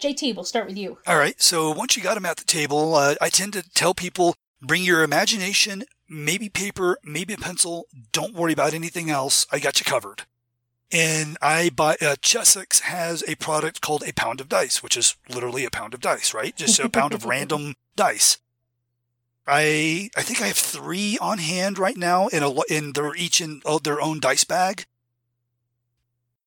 JT, 0.00 0.34
we'll 0.34 0.44
start 0.44 0.66
with 0.66 0.78
you. 0.78 0.98
All 1.06 1.18
right. 1.18 1.40
So 1.40 1.70
once 1.70 1.96
you 1.96 2.02
got 2.02 2.14
them 2.14 2.24
at 2.24 2.38
the 2.38 2.44
table, 2.44 2.94
uh, 2.94 3.14
I 3.20 3.28
tend 3.28 3.52
to 3.52 3.62
tell 3.74 3.92
people 3.92 4.34
bring 4.60 4.84
your 4.84 5.02
imagination, 5.02 5.84
maybe 6.08 6.48
paper, 6.48 6.98
maybe 7.04 7.34
a 7.34 7.38
pencil. 7.38 7.86
Don't 8.12 8.34
worry 8.34 8.52
about 8.52 8.74
anything 8.74 9.10
else. 9.10 9.46
I 9.50 9.58
got 9.58 9.80
you 9.80 9.84
covered. 9.84 10.24
And 10.92 11.38
I 11.40 11.70
buy, 11.70 11.96
uh, 12.00 12.16
Chessex 12.20 12.80
has 12.80 13.22
a 13.28 13.36
product 13.36 13.80
called 13.80 14.02
a 14.04 14.12
pound 14.12 14.40
of 14.40 14.48
dice, 14.48 14.82
which 14.82 14.96
is 14.96 15.14
literally 15.28 15.64
a 15.64 15.70
pound 15.70 15.94
of 15.94 16.00
dice, 16.00 16.34
right? 16.34 16.54
Just 16.56 16.80
a 16.80 16.88
pound 16.88 17.14
of 17.14 17.24
random 17.26 17.74
dice. 17.94 18.38
I, 19.46 20.10
I 20.16 20.22
think 20.22 20.42
I 20.42 20.48
have 20.48 20.56
three 20.56 21.16
on 21.20 21.38
hand 21.38 21.78
right 21.78 21.96
now 21.96 22.28
in 22.28 22.42
a, 22.42 22.52
in 22.68 22.92
they're 22.92 23.14
each 23.14 23.40
in 23.40 23.62
oh, 23.64 23.78
their 23.78 24.00
own 24.00 24.20
dice 24.20 24.44
bag. 24.44 24.86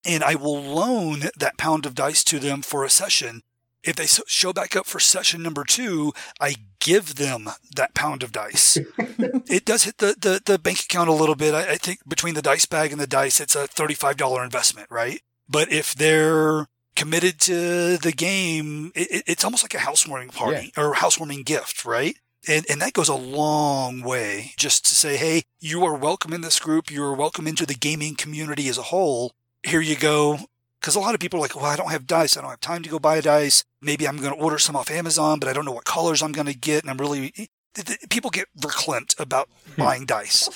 And 0.05 0.23
I 0.23 0.35
will 0.35 0.61
loan 0.61 1.23
that 1.37 1.57
pound 1.57 1.85
of 1.85 1.95
dice 1.95 2.23
to 2.25 2.39
them 2.39 2.61
for 2.61 2.83
a 2.83 2.89
session 2.89 3.43
if 3.83 3.95
they 3.95 4.05
show 4.27 4.53
back 4.53 4.75
up 4.75 4.85
for 4.85 4.99
session 4.99 5.43
number 5.43 5.63
two, 5.63 6.13
I 6.39 6.55
give 6.79 7.15
them 7.15 7.49
that 7.75 7.93
pound 7.93 8.23
of 8.23 8.31
dice. 8.31 8.77
it 8.97 9.65
does 9.65 9.83
hit 9.83 9.97
the, 9.97 10.15
the, 10.19 10.41
the 10.45 10.59
bank 10.59 10.79
account 10.81 11.09
a 11.09 11.13
little 11.13 11.35
bit. 11.35 11.53
I, 11.53 11.71
I 11.71 11.75
think 11.75 11.99
between 12.07 12.33
the 12.35 12.41
dice 12.41 12.65
bag 12.65 12.91
and 12.91 12.99
the 13.01 13.07
dice, 13.07 13.39
it's 13.39 13.55
a 13.55 13.67
$35 13.67 14.43
investment, 14.43 14.87
right? 14.89 15.21
But 15.49 15.71
if 15.71 15.93
they're 15.93 16.67
committed 16.95 17.39
to 17.41 17.97
the 17.97 18.13
game, 18.15 18.91
it, 18.95 19.11
it- 19.11 19.23
it's 19.27 19.43
almost 19.43 19.63
like 19.63 19.73
a 19.73 19.79
housewarming 19.79 20.29
party 20.29 20.71
or 20.77 20.93
housewarming 20.95 21.43
gift, 21.43 21.85
right? 21.85 22.15
And, 22.47 22.65
and 22.69 22.81
that 22.81 22.93
goes 22.93 23.07
a 23.09 23.15
long 23.15 24.01
way 24.01 24.51
just 24.57 24.85
to 24.87 24.95
say, 24.95 25.15
hey, 25.17 25.43
you 25.61 25.85
are 25.85 25.95
welcome 25.95 26.33
in 26.33 26.41
this 26.41 26.59
group. 26.59 26.91
You 26.91 27.01
are 27.03 27.13
welcome 27.15 27.47
into 27.47 27.65
the 27.65 27.73
gaming 27.73 28.15
community 28.15 28.67
as 28.67 28.77
a 28.77 28.83
whole. 28.83 29.33
Here 29.65 29.79
you 29.79 29.95
go. 29.95 30.39
Because 30.83 30.97
a 30.97 30.99
lot 30.99 31.13
of 31.13 31.21
people 31.21 31.39
are 31.39 31.41
like, 31.41 31.55
well, 31.55 31.63
I 31.63 31.77
don't 31.77 31.91
have 31.91 32.05
dice. 32.05 32.35
I 32.35 32.41
don't 32.41 32.49
have 32.49 32.59
time 32.59 32.83
to 32.83 32.89
go 32.89 32.99
buy 32.99 33.21
dice. 33.21 33.63
Maybe 33.81 34.05
I'm 34.05 34.17
going 34.17 34.35
to 34.35 34.39
order 34.39 34.59
some 34.59 34.75
off 34.75 34.91
Amazon, 34.91 35.39
but 35.39 35.47
I 35.47 35.53
don't 35.53 35.63
know 35.63 35.71
what 35.71 35.85
colors 35.85 36.21
I'm 36.21 36.33
going 36.33 36.47
to 36.47 36.53
get. 36.53 36.83
And 36.83 36.91
I'm 36.91 36.97
really, 36.97 37.31
eh, 37.37 37.45
th- 37.73 37.99
people 38.09 38.29
get 38.29 38.49
verklempt 38.59 39.17
about 39.17 39.47
hmm. 39.75 39.81
buying 39.81 40.05
dice. 40.05 40.49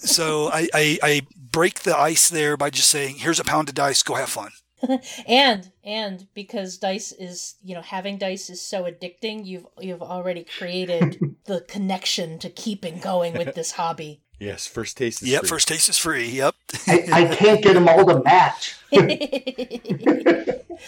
So 0.00 0.48
I, 0.48 0.68
I, 0.74 0.98
I 1.00 1.20
break 1.36 1.84
the 1.84 1.96
ice 1.96 2.28
there 2.28 2.56
by 2.56 2.70
just 2.70 2.88
saying, 2.88 3.18
here's 3.18 3.38
a 3.38 3.44
pound 3.44 3.68
of 3.68 3.76
dice. 3.76 4.02
Go 4.02 4.16
have 4.16 4.28
fun. 4.28 4.50
and 5.26 5.72
and 5.82 6.28
because 6.34 6.78
dice 6.78 7.10
is 7.10 7.56
you 7.64 7.74
know 7.74 7.82
having 7.82 8.16
dice 8.16 8.48
is 8.48 8.62
so 8.62 8.84
addicting 8.84 9.44
you've 9.44 9.66
you've 9.80 10.02
already 10.02 10.44
created 10.44 11.18
the 11.46 11.62
connection 11.62 12.38
to 12.38 12.48
keeping 12.48 13.00
going 13.00 13.36
with 13.36 13.56
this 13.56 13.72
hobby 13.72 14.22
Yes, 14.38 14.66
first 14.66 14.96
taste 14.96 15.22
is 15.22 15.28
free. 15.28 15.32
Yep. 15.32 15.40
free. 15.40 15.48
First 15.48 15.68
taste 15.68 15.88
is 15.88 15.98
free. 15.98 16.28
Yep. 16.28 16.54
I, 16.86 17.08
I 17.12 17.34
can't 17.34 17.62
get 17.62 17.74
them 17.74 17.88
all 17.88 18.06
to 18.06 18.22
match. 18.22 18.76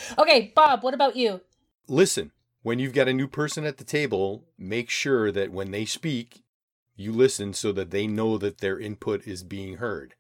okay 0.19 0.53
bob 0.55 0.83
what 0.83 0.95
about 0.95 1.17
you 1.17 1.41
Listen, 1.91 2.31
when 2.63 2.79
you've 2.79 2.93
got 2.93 3.09
a 3.09 3.13
new 3.13 3.27
person 3.27 3.65
at 3.65 3.79
the 3.79 3.85
table, 3.85 4.45
make 4.57 4.91
sure 4.91 5.33
that 5.33 5.51
when 5.51 5.73
they 5.73 5.85
speak, 5.85 6.45
you 6.95 7.11
listen 7.11 7.53
so 7.53 7.73
that 7.73 7.91
they 7.91 8.07
know 8.07 8.39
that 8.39 8.59
their 8.59 8.79
input 8.79 9.27
is 9.27 9.43
being 9.43 9.79
heard. 9.79 10.15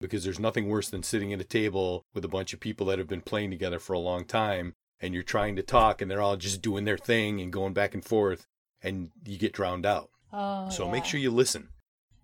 Because 0.00 0.24
there's 0.24 0.40
nothing 0.40 0.68
worse 0.68 0.90
than 0.90 1.04
sitting 1.04 1.32
at 1.32 1.40
a 1.40 1.44
table 1.44 2.04
with 2.12 2.24
a 2.24 2.28
bunch 2.28 2.52
of 2.52 2.58
people 2.58 2.86
that 2.86 2.98
have 2.98 3.06
been 3.06 3.20
playing 3.20 3.52
together 3.52 3.78
for 3.78 3.92
a 3.92 4.00
long 4.00 4.24
time 4.24 4.74
and 5.00 5.14
you're 5.14 5.22
trying 5.22 5.54
to 5.54 5.62
talk 5.62 6.02
and 6.02 6.10
they're 6.10 6.20
all 6.20 6.36
just 6.36 6.62
doing 6.62 6.84
their 6.84 6.98
thing 6.98 7.40
and 7.40 7.52
going 7.52 7.74
back 7.74 7.94
and 7.94 8.04
forth 8.04 8.48
and 8.82 9.12
you 9.24 9.38
get 9.38 9.52
drowned 9.52 9.86
out. 9.86 10.10
oh, 10.32 10.68
so 10.68 10.86
yeah. 10.86 10.90
make 10.90 11.04
sure 11.04 11.20
you 11.20 11.30
listen. 11.30 11.68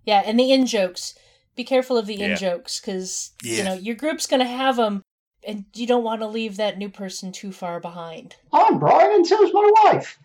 Yeah 0.09 0.23
and 0.25 0.41
the 0.41 0.51
in 0.51 0.65
jokes 0.67 1.15
be 1.55 1.65
careful 1.65 1.99
of 1.99 2.07
the 2.07 2.21
in 2.23 2.31
Yeah. 2.31 2.37
jokes 2.37 2.81
because 2.81 3.33
you 3.43 3.63
know 3.63 3.75
your 3.75 3.95
group's 3.95 4.27
gonna 4.27 4.47
have 4.47 4.77
them 4.77 5.03
and 5.47 5.67
you 5.75 5.87
don't 5.87 6.03
want 6.05 6.21
to 6.23 6.27
leave 6.27 6.57
that 6.57 6.79
new 6.79 6.89
person 6.89 7.31
too 7.31 7.53
far 7.53 7.79
behind 7.79 8.37
I'm 8.53 8.79
Brian, 8.79 9.13
and 9.17 9.27
so 9.27 9.43
is 9.45 9.53
my 9.53 9.71
wife. 9.85 10.19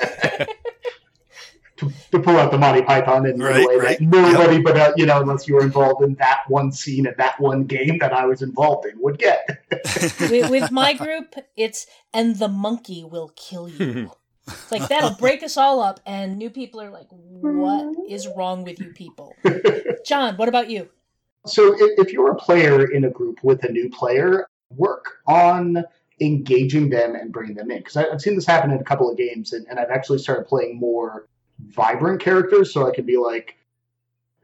to, 1.76 1.92
to 2.12 2.18
pull 2.18 2.36
out 2.36 2.50
the 2.50 2.58
Monty 2.58 2.82
Python 2.82 3.26
in 3.26 3.38
Right, 3.40 3.64
a 3.64 3.68
way 3.68 3.76
right. 3.76 3.98
that 3.98 4.04
nobody 4.04 4.60
but, 4.60 4.76
uh, 4.76 4.92
you 4.96 5.06
know, 5.06 5.20
unless 5.20 5.46
you 5.48 5.54
were 5.54 5.62
involved 5.62 6.02
in 6.02 6.14
that 6.16 6.40
one 6.48 6.72
scene 6.72 7.06
at 7.06 7.16
that 7.18 7.38
one 7.40 7.64
game 7.64 7.98
that 7.98 8.12
I 8.12 8.26
was 8.26 8.42
involved 8.42 8.86
in, 8.86 9.00
would 9.00 9.18
get. 9.18 9.46
with, 10.20 10.50
with 10.50 10.70
my 10.70 10.92
group 11.04 11.34
it's 11.56 11.86
and 12.12 12.36
the 12.36 12.48
monkey 12.48 13.04
will 13.04 13.32
kill 13.36 13.68
you 13.68 14.10
It's 14.46 14.72
like 14.72 14.88
that'll 14.88 15.14
break 15.14 15.42
us 15.42 15.56
all 15.56 15.80
up, 15.80 16.00
and 16.04 16.36
new 16.38 16.50
people 16.50 16.80
are 16.80 16.90
like, 16.90 17.06
"What 17.10 17.96
is 18.08 18.28
wrong 18.36 18.64
with 18.64 18.78
you 18.78 18.92
people?" 18.92 19.34
John, 20.06 20.36
what 20.36 20.48
about 20.48 20.68
you? 20.68 20.88
So 21.46 21.74
if, 21.74 22.06
if 22.06 22.12
you're 22.12 22.30
a 22.30 22.36
player 22.36 22.90
in 22.90 23.04
a 23.04 23.10
group 23.10 23.42
with 23.42 23.64
a 23.64 23.72
new 23.72 23.90
player, 23.90 24.46
work 24.70 25.18
on 25.26 25.84
engaging 26.20 26.90
them 26.90 27.14
and 27.14 27.32
bringing 27.32 27.56
them 27.56 27.70
in. 27.70 27.78
Because 27.78 27.96
I've 27.96 28.20
seen 28.20 28.34
this 28.34 28.46
happen 28.46 28.70
in 28.70 28.80
a 28.80 28.84
couple 28.84 29.10
of 29.10 29.16
games, 29.16 29.52
and, 29.52 29.66
and 29.68 29.78
I've 29.78 29.90
actually 29.90 30.18
started 30.18 30.46
playing 30.46 30.78
more 30.78 31.26
vibrant 31.68 32.20
characters, 32.20 32.72
so 32.72 32.86
I 32.86 32.94
can 32.94 33.06
be 33.06 33.16
like, 33.16 33.56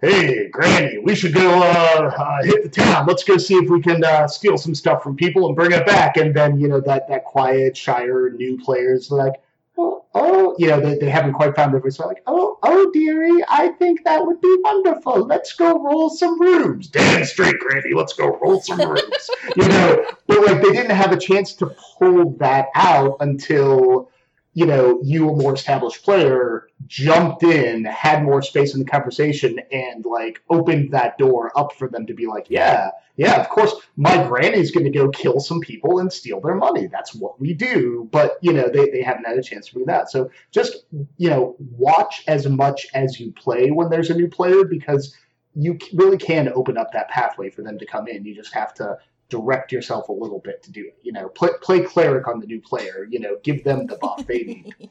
"Hey, 0.00 0.48
Granny, 0.48 0.98
we 0.98 1.14
should 1.14 1.34
go 1.34 1.60
uh, 1.60 2.12
uh, 2.16 2.42
hit 2.42 2.62
the 2.62 2.68
town. 2.70 3.06
Let's 3.06 3.24
go 3.24 3.36
see 3.36 3.54
if 3.54 3.68
we 3.68 3.80
can 3.80 4.02
uh, 4.02 4.26
steal 4.26 4.56
some 4.56 4.74
stuff 4.74 5.02
from 5.02 5.16
people 5.16 5.46
and 5.46 5.56
bring 5.56 5.72
it 5.72 5.86
back." 5.86 6.16
And 6.16 6.34
then 6.34 6.58
you 6.58 6.68
know 6.68 6.80
that 6.80 7.08
that 7.08 7.24
quiet, 7.24 7.76
shyer 7.76 8.30
new 8.30 8.58
players 8.58 9.10
like. 9.10 9.34
Oh, 9.82 10.04
oh, 10.14 10.54
you 10.58 10.66
know, 10.66 10.78
they, 10.78 10.98
they 10.98 11.08
haven't 11.08 11.32
quite 11.32 11.56
found 11.56 11.72
their 11.72 11.80
voice. 11.80 11.96
So 11.96 12.06
like, 12.06 12.22
oh, 12.26 12.58
oh, 12.62 12.90
dearie, 12.92 13.42
I 13.48 13.68
think 13.78 14.04
that 14.04 14.26
would 14.26 14.38
be 14.42 14.56
wonderful. 14.62 15.26
Let's 15.26 15.54
go 15.54 15.82
roll 15.82 16.10
some 16.10 16.38
rooms. 16.38 16.88
Damn 16.88 17.24
straight, 17.24 17.58
Granny. 17.58 17.94
Let's 17.94 18.12
go 18.12 18.38
roll 18.42 18.60
some 18.60 18.78
rooms. 18.80 19.30
you 19.56 19.66
know, 19.66 20.04
but 20.26 20.44
like 20.44 20.60
they 20.62 20.72
didn't 20.72 20.90
have 20.94 21.12
a 21.12 21.16
chance 21.16 21.54
to 21.54 21.74
pull 21.98 22.36
that 22.40 22.66
out 22.74 23.16
until, 23.20 24.10
you 24.52 24.66
know, 24.66 25.00
you, 25.02 25.28
a 25.28 25.36
more 25.36 25.54
established 25.54 26.02
player, 26.02 26.68
jumped 26.86 27.42
in, 27.42 27.84
had 27.84 28.24
more 28.24 28.42
space 28.42 28.74
in 28.74 28.80
the 28.80 28.86
conversation, 28.86 29.60
and 29.70 30.04
like 30.04 30.42
opened 30.50 30.90
that 30.92 31.16
door 31.18 31.52
up 31.56 31.72
for 31.72 31.88
them 31.88 32.06
to 32.06 32.14
be 32.14 32.26
like, 32.26 32.46
yeah, 32.50 32.90
yeah, 33.16 33.40
of 33.40 33.48
course, 33.48 33.74
my 33.96 34.26
granny's 34.26 34.70
going 34.70 34.90
to 34.90 34.98
go 34.98 35.08
kill 35.10 35.40
some 35.40 35.60
people 35.60 35.98
and 35.98 36.12
steal 36.12 36.40
their 36.40 36.54
money. 36.54 36.86
That's 36.86 37.14
what 37.14 37.38
we 37.38 37.52
do. 37.52 38.08
But, 38.10 38.38
you 38.40 38.52
know, 38.52 38.68
they, 38.68 38.88
they 38.90 39.02
haven't 39.02 39.26
had 39.26 39.38
a 39.38 39.42
chance 39.42 39.68
to 39.68 39.74
do 39.74 39.84
that. 39.84 40.10
So 40.10 40.30
just, 40.50 40.84
you 41.18 41.28
know, 41.28 41.54
watch 41.58 42.24
as 42.26 42.48
much 42.48 42.86
as 42.94 43.20
you 43.20 43.30
play 43.32 43.70
when 43.70 43.90
there's 43.90 44.10
a 44.10 44.14
new 44.14 44.28
player 44.28 44.64
because 44.64 45.14
you 45.54 45.78
really 45.92 46.16
can 46.16 46.48
open 46.54 46.78
up 46.78 46.92
that 46.92 47.08
pathway 47.10 47.50
for 47.50 47.62
them 47.62 47.78
to 47.78 47.86
come 47.86 48.08
in. 48.08 48.24
You 48.24 48.34
just 48.34 48.54
have 48.54 48.72
to 48.74 48.96
direct 49.30 49.72
yourself 49.72 50.08
a 50.08 50.12
little 50.12 50.40
bit 50.40 50.62
to 50.64 50.70
do 50.70 50.84
it. 50.86 50.98
You 51.02 51.12
know, 51.12 51.28
play, 51.28 51.50
play 51.62 51.80
cleric 51.80 52.28
on 52.28 52.40
the 52.40 52.46
new 52.46 52.60
player. 52.60 53.06
You 53.08 53.20
know, 53.20 53.38
give 53.42 53.64
them 53.64 53.86
the 53.86 53.96
buff 53.96 54.26
they 54.26 54.42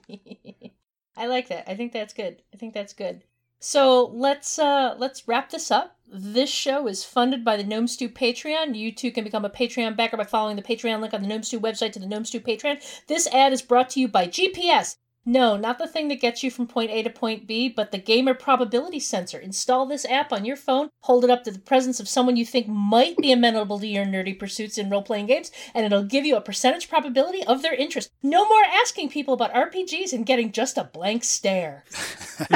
need. 0.08 0.73
I 1.17 1.28
like 1.28 1.49
that. 1.49 1.69
I 1.69 1.75
think 1.75 1.91
that's 1.91 2.13
good. 2.13 2.41
I 2.54 2.58
think 2.58 2.73
that's 2.73 2.93
good. 2.93 3.23
So 3.62 4.06
let's 4.13 4.58
uh 4.58 4.95
let's 4.97 5.28
wrap 5.28 5.49
this 5.49 5.69
up. 5.69 5.97
This 6.08 6.49
show 6.49 6.88
is 6.88 7.04
funded 7.04 7.43
by 7.43 7.58
the 7.58 7.63
Gnome 7.63 7.88
Stew 7.88 8.08
Patreon. 8.08 8.73
You 8.73 8.93
too 8.93 9.12
can 9.12 9.25
become 9.25 9.43
a 9.43 9.49
Patreon 9.49 9.97
backer 9.97 10.15
by 10.15 10.23
following 10.23 10.56
the 10.56 10.62
Patreon 10.62 11.02
link 11.02 11.13
on 11.13 11.21
the 11.21 11.28
Gnome 11.28 11.43
Stew 11.43 11.60
website 11.60 11.91
to 11.91 11.99
the 11.99 12.08
Gnome 12.08 12.23
Stew 12.23 12.39
Patreon. 12.39 12.82
This 13.08 13.28
ad 13.28 13.52
is 13.52 13.62
brought 13.62 13.89
to 13.91 13.99
you 13.99 14.08
by 14.08 14.28
GPS. 14.28 14.95
No, 15.25 15.58
not 15.58 15.77
the 15.77 15.88
thing 15.88 16.08
that 16.08 16.21
gets 16.21 16.43
you 16.43 16.49
from 16.49 16.65
point 16.65 16.91
A 16.91 17.03
to 17.03 17.10
point 17.10 17.45
B, 17.45 17.69
but 17.69 17.91
the 17.91 17.97
gamer 17.97 18.34
probability 18.34 18.99
sensor. 18.99 19.38
Install 19.38 19.86
this 19.86 20.05
app 20.05 20.32
on 20.32 20.45
your 20.45 20.55
phone, 20.55 20.89
hold 21.01 21.23
it 21.23 21.29
up 21.29 21.43
to 21.43 21.51
the 21.51 21.60
presence 21.60 21.99
of 21.99 22.08
someone 22.08 22.38
you 22.38 22.45
think 22.45 22.67
might 22.67 23.17
be 23.17 23.32
amenable 23.32 23.79
to 23.79 23.88
your 23.88 24.05
nerdy 24.05 24.38
pursuits 24.38 24.77
in 24.77 24.89
role 24.89 25.03
playing 25.03 25.27
games, 25.27 25.51
and 25.75 25.86
it'll 25.86 26.03
give 26.03 26.25
you 26.25 26.36
a 26.36 26.41
percentage 26.41 26.89
probability 26.89 27.43
of 27.45 27.62
their 27.62 27.73
interest. 27.73 28.10
No 28.23 28.47
more 28.47 28.63
asking 28.63 29.10
people 29.10 29.34
about 29.34 29.53
RPGs 29.53 30.13
and 30.13 30.25
getting 30.25 30.51
just 30.51 30.77
a 30.77 30.86
blank 30.86 31.23
stare. 31.23 31.84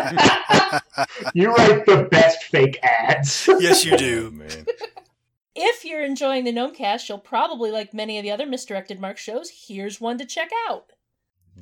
you 1.34 1.54
write 1.54 1.86
the 1.86 2.08
best 2.10 2.43
fake 2.45 2.80
ads. 2.82 3.47
yes, 3.60 3.86
you 3.86 3.97
do. 3.97 4.32
man. 4.32 4.65
If 5.56 5.86
you're 5.86 6.04
enjoying 6.04 6.45
the 6.45 6.54
Gnomecast, 6.54 7.08
you'll 7.08 7.19
probably 7.19 7.69
like 7.69 7.93
many 7.93 8.17
of 8.17 8.23
the 8.23 8.32
other 8.32 8.47
Misdirected 8.47 8.99
Mark 8.99 9.17
shows. 9.19 9.67
Here's 9.67 10.02
one 10.02 10.17
to 10.17 10.26
check 10.26 10.49
out. 10.67 10.91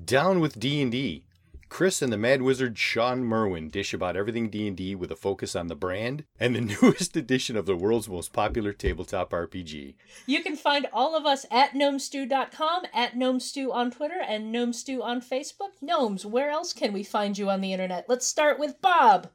Down 0.05 0.39
with 0.39 0.59
D&D. 0.59 1.23
Chris 1.71 2.01
and 2.01 2.11
the 2.11 2.17
Mad 2.17 2.41
Wizard 2.41 2.77
Shawn 2.77 3.23
Merwin 3.23 3.69
dish 3.69 3.93
about 3.93 4.17
everything 4.17 4.49
D&D 4.49 4.93
with 4.93 5.09
a 5.09 5.15
focus 5.15 5.55
on 5.55 5.67
the 5.67 5.75
brand 5.75 6.25
and 6.37 6.53
the 6.53 6.61
newest 6.81 7.15
edition 7.15 7.55
of 7.55 7.65
the 7.65 7.77
world's 7.77 8.09
most 8.09 8.33
popular 8.33 8.73
tabletop 8.73 9.31
RPG. 9.31 9.95
You 10.25 10.43
can 10.43 10.57
find 10.57 10.87
all 10.91 11.15
of 11.15 11.25
us 11.25 11.45
at 11.49 11.71
gnomestew.com, 11.71 12.83
at 12.93 13.15
gnomestew 13.15 13.73
on 13.73 13.89
Twitter, 13.89 14.21
and 14.21 14.53
gnomestew 14.53 15.01
on 15.01 15.21
Facebook. 15.21 15.81
Gnomes, 15.81 16.25
where 16.25 16.49
else 16.49 16.73
can 16.73 16.91
we 16.91 17.03
find 17.03 17.37
you 17.37 17.49
on 17.49 17.61
the 17.61 17.71
internet? 17.71 18.05
Let's 18.09 18.27
start 18.27 18.59
with 18.59 18.81
Bob. 18.81 19.29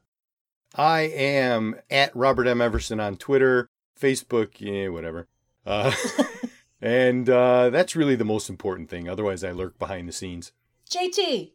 I 0.75 1.01
am 1.01 1.75
at 1.89 2.15
Robert 2.15 2.45
M. 2.45 2.61
Everson 2.61 2.99
on 2.99 3.17
Twitter, 3.17 3.67
Facebook, 3.99 4.51
yeah, 4.59 4.89
whatever. 4.89 5.27
Uh, 5.65 5.91
and 6.81 7.29
uh, 7.29 7.69
that's 7.69 7.95
really 7.95 8.15
the 8.15 8.25
most 8.25 8.49
important 8.49 8.89
thing. 8.89 9.07
Otherwise, 9.09 9.43
I 9.43 9.51
lurk 9.51 9.79
behind 9.79 10.07
the 10.07 10.13
scenes. 10.13 10.51
JT. 10.89 11.51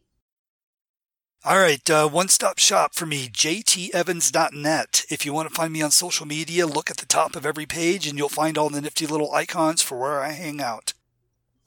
All 1.45 1.59
right, 1.59 1.89
uh, 1.89 2.07
one 2.07 2.29
stop 2.29 2.57
shop 2.57 2.95
for 2.95 3.05
me, 3.05 3.27
jtevans.net. 3.27 5.05
If 5.09 5.25
you 5.25 5.33
want 5.33 5.49
to 5.49 5.55
find 5.55 5.73
me 5.73 5.81
on 5.81 5.91
social 5.91 6.25
media, 6.25 6.65
look 6.65 6.89
at 6.89 6.97
the 6.97 7.05
top 7.05 7.35
of 7.35 7.45
every 7.45 7.65
page 7.65 8.07
and 8.07 8.17
you'll 8.17 8.29
find 8.29 8.57
all 8.57 8.69
the 8.69 8.79
nifty 8.79 9.05
little 9.05 9.33
icons 9.33 9.81
for 9.81 9.99
where 9.99 10.21
I 10.21 10.31
hang 10.31 10.61
out. 10.61 10.93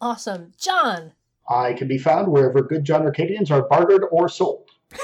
Awesome. 0.00 0.52
John. 0.58 1.12
I 1.46 1.74
can 1.74 1.88
be 1.88 1.98
found 1.98 2.28
wherever 2.28 2.62
good 2.62 2.84
John 2.84 3.02
Arcadians 3.02 3.50
are 3.50 3.68
bartered 3.68 4.04
or 4.10 4.30
sold. 4.30 4.70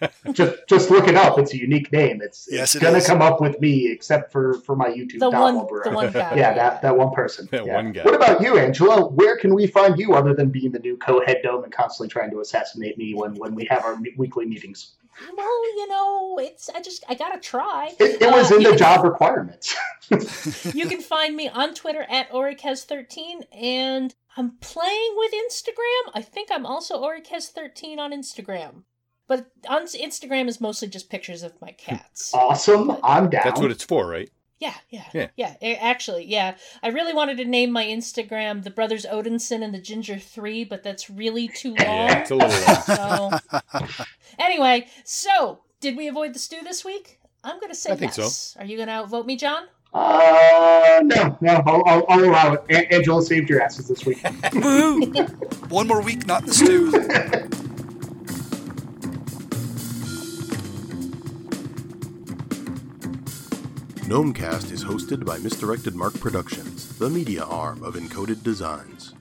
just 0.32 0.56
just 0.68 0.90
look 0.90 1.08
it 1.08 1.14
up. 1.14 1.38
It's 1.38 1.52
a 1.54 1.56
unique 1.58 1.90
name. 1.92 2.20
It's, 2.22 2.48
Yes, 2.50 2.74
it's 2.74 2.76
it 2.76 2.82
gonna 2.86 2.98
is. 2.98 3.06
come 3.06 3.22
up 3.22 3.40
with 3.40 3.60
me, 3.60 3.90
except 3.90 4.30
for 4.32 4.54
for 4.60 4.76
my 4.76 4.88
YouTube 4.88 5.18
The 5.20 5.30
one, 5.30 5.54
the 5.56 5.90
one 5.90 6.12
guy. 6.12 6.34
yeah, 6.36 6.54
that 6.54 6.82
that 6.82 6.96
one 6.96 7.12
person. 7.12 7.48
That 7.50 7.66
Yeah. 7.66 7.74
one 7.76 7.92
guy. 7.92 8.02
What 8.04 8.14
about 8.14 8.40
you, 8.42 8.58
Angela? 8.58 9.06
Where 9.06 9.36
can 9.36 9.54
we 9.54 9.66
find 9.66 9.98
you 9.98 10.14
other 10.14 10.34
than 10.34 10.50
being 10.50 10.72
the 10.72 10.78
new 10.78 10.96
co-head 10.96 11.38
gnome 11.44 11.64
and 11.64 11.72
constantly 11.72 12.08
trying 12.10 12.30
to 12.30 12.40
assassinate 12.40 12.96
me 12.98 13.14
when 13.14 13.34
when 13.34 13.54
we 13.54 13.66
have 13.70 13.84
our 13.84 13.98
weekly 14.16 14.46
meetings? 14.46 14.92
Well, 15.36 15.64
you 15.76 15.88
know, 15.88 16.38
it's 16.40 16.70
I 16.70 16.80
just 16.80 17.02
I 17.08 17.14
gotta 17.14 17.40
try. 17.40 17.92
It, 17.98 18.22
it 18.22 18.30
was 18.30 18.52
Uh, 18.52 18.56
in 18.56 18.62
the 18.62 18.68
can- 18.70 18.78
job 18.78 19.04
requirements. 19.04 19.74
You 20.74 20.86
can 20.86 21.02
find 21.02 21.36
me 21.36 21.48
on 21.50 21.74
Twitter 21.74 22.06
at 22.08 22.30
Orikez13, 22.30 23.42
and 23.52 24.14
I'm 24.38 24.52
playing 24.60 25.14
with 25.16 25.32
Instagram. 25.32 26.12
I 26.14 26.22
think 26.22 26.48
I'm 26.50 26.64
also 26.64 27.02
Orikez13 27.02 27.98
on 27.98 28.12
Instagram. 28.12 28.84
But 29.28 29.46
on 29.68 29.84
Instagram 29.86 30.48
is 30.48 30.60
mostly 30.60 30.88
just 30.88 31.10
pictures 31.10 31.42
of 31.44 31.52
my 31.60 31.70
cats. 31.72 32.32
awesome. 32.34 32.96
I'm 33.04 33.30
down. 33.30 33.42
That's 33.44 33.60
what 33.60 33.70
it's 33.70 33.84
for, 33.84 34.08
right? 34.08 34.28
Yeah, 34.58 34.74
yeah, 34.90 35.04
Yeah. 35.14 35.28
yeah. 35.36 35.54
Actually, 35.80 36.24
yeah. 36.24 36.56
I 36.82 36.88
really 36.88 37.12
wanted 37.12 37.36
to 37.36 37.44
name 37.44 37.70
my 37.70 37.84
Instagram 37.84 38.64
the 38.64 38.70
Brothers 38.70 39.06
Odinson 39.06 39.62
and 39.62 39.72
the 39.72 39.78
Ginger 39.80 40.18
Three, 40.18 40.64
but 40.64 40.82
that's 40.82 41.08
really 41.08 41.46
too 41.46 41.68
long. 41.76 41.76
Yeah, 41.78 42.18
it's 42.18 42.30
a 42.32 42.34
little 42.34 42.98
long. 42.98 43.40
So, 43.86 44.04
anyway, 44.38 44.88
so 45.04 45.60
did 45.80 45.96
we 45.96 46.08
avoid 46.08 46.34
the 46.34 46.40
stew 46.40 46.58
this 46.64 46.84
week? 46.84 47.20
I'm 47.44 47.60
going 47.60 47.70
to 47.70 47.74
say 47.76 47.92
I 47.92 47.96
think 47.96 48.16
yes. 48.16 48.56
Are 48.58 48.64
you 48.64 48.76
going 48.76 48.88
to 48.88 48.94
outvote 48.94 49.26
me, 49.26 49.36
John? 49.36 49.64
Uh, 49.94 51.00
no, 51.04 51.38
no, 51.40 51.62
I'll, 51.64 51.82
I'll, 51.86 52.04
I'll 52.08 52.24
allow 52.24 52.52
it. 52.54 52.62
A- 52.70 52.92
Angela 52.94 53.22
saved 53.22 53.48
your 53.48 53.62
asses 53.62 53.86
this 53.88 54.04
week. 54.04 54.18
Woohoo! 54.22 55.70
One 55.70 55.86
more 55.86 56.02
week, 56.02 56.26
not 56.26 56.44
the 56.44 56.52
stew. 56.52 56.90
Gnomecast 64.08 64.72
is 64.72 64.82
hosted 64.82 65.26
by 65.26 65.36
Misdirected 65.36 65.94
Mark 65.94 66.18
Productions, 66.18 66.96
the 66.96 67.10
media 67.10 67.44
arm 67.44 67.82
of 67.82 67.94
Encoded 67.94 68.42
Designs. 68.42 69.12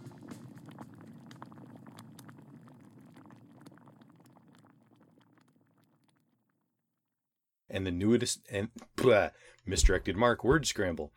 And 7.69 7.85
the 7.85 7.91
newest 7.91 8.39
and 8.49 8.69
blah, 8.95 9.31
misdirected 9.65 10.15
mark 10.15 10.45
word 10.45 10.65
scramble. 10.65 11.05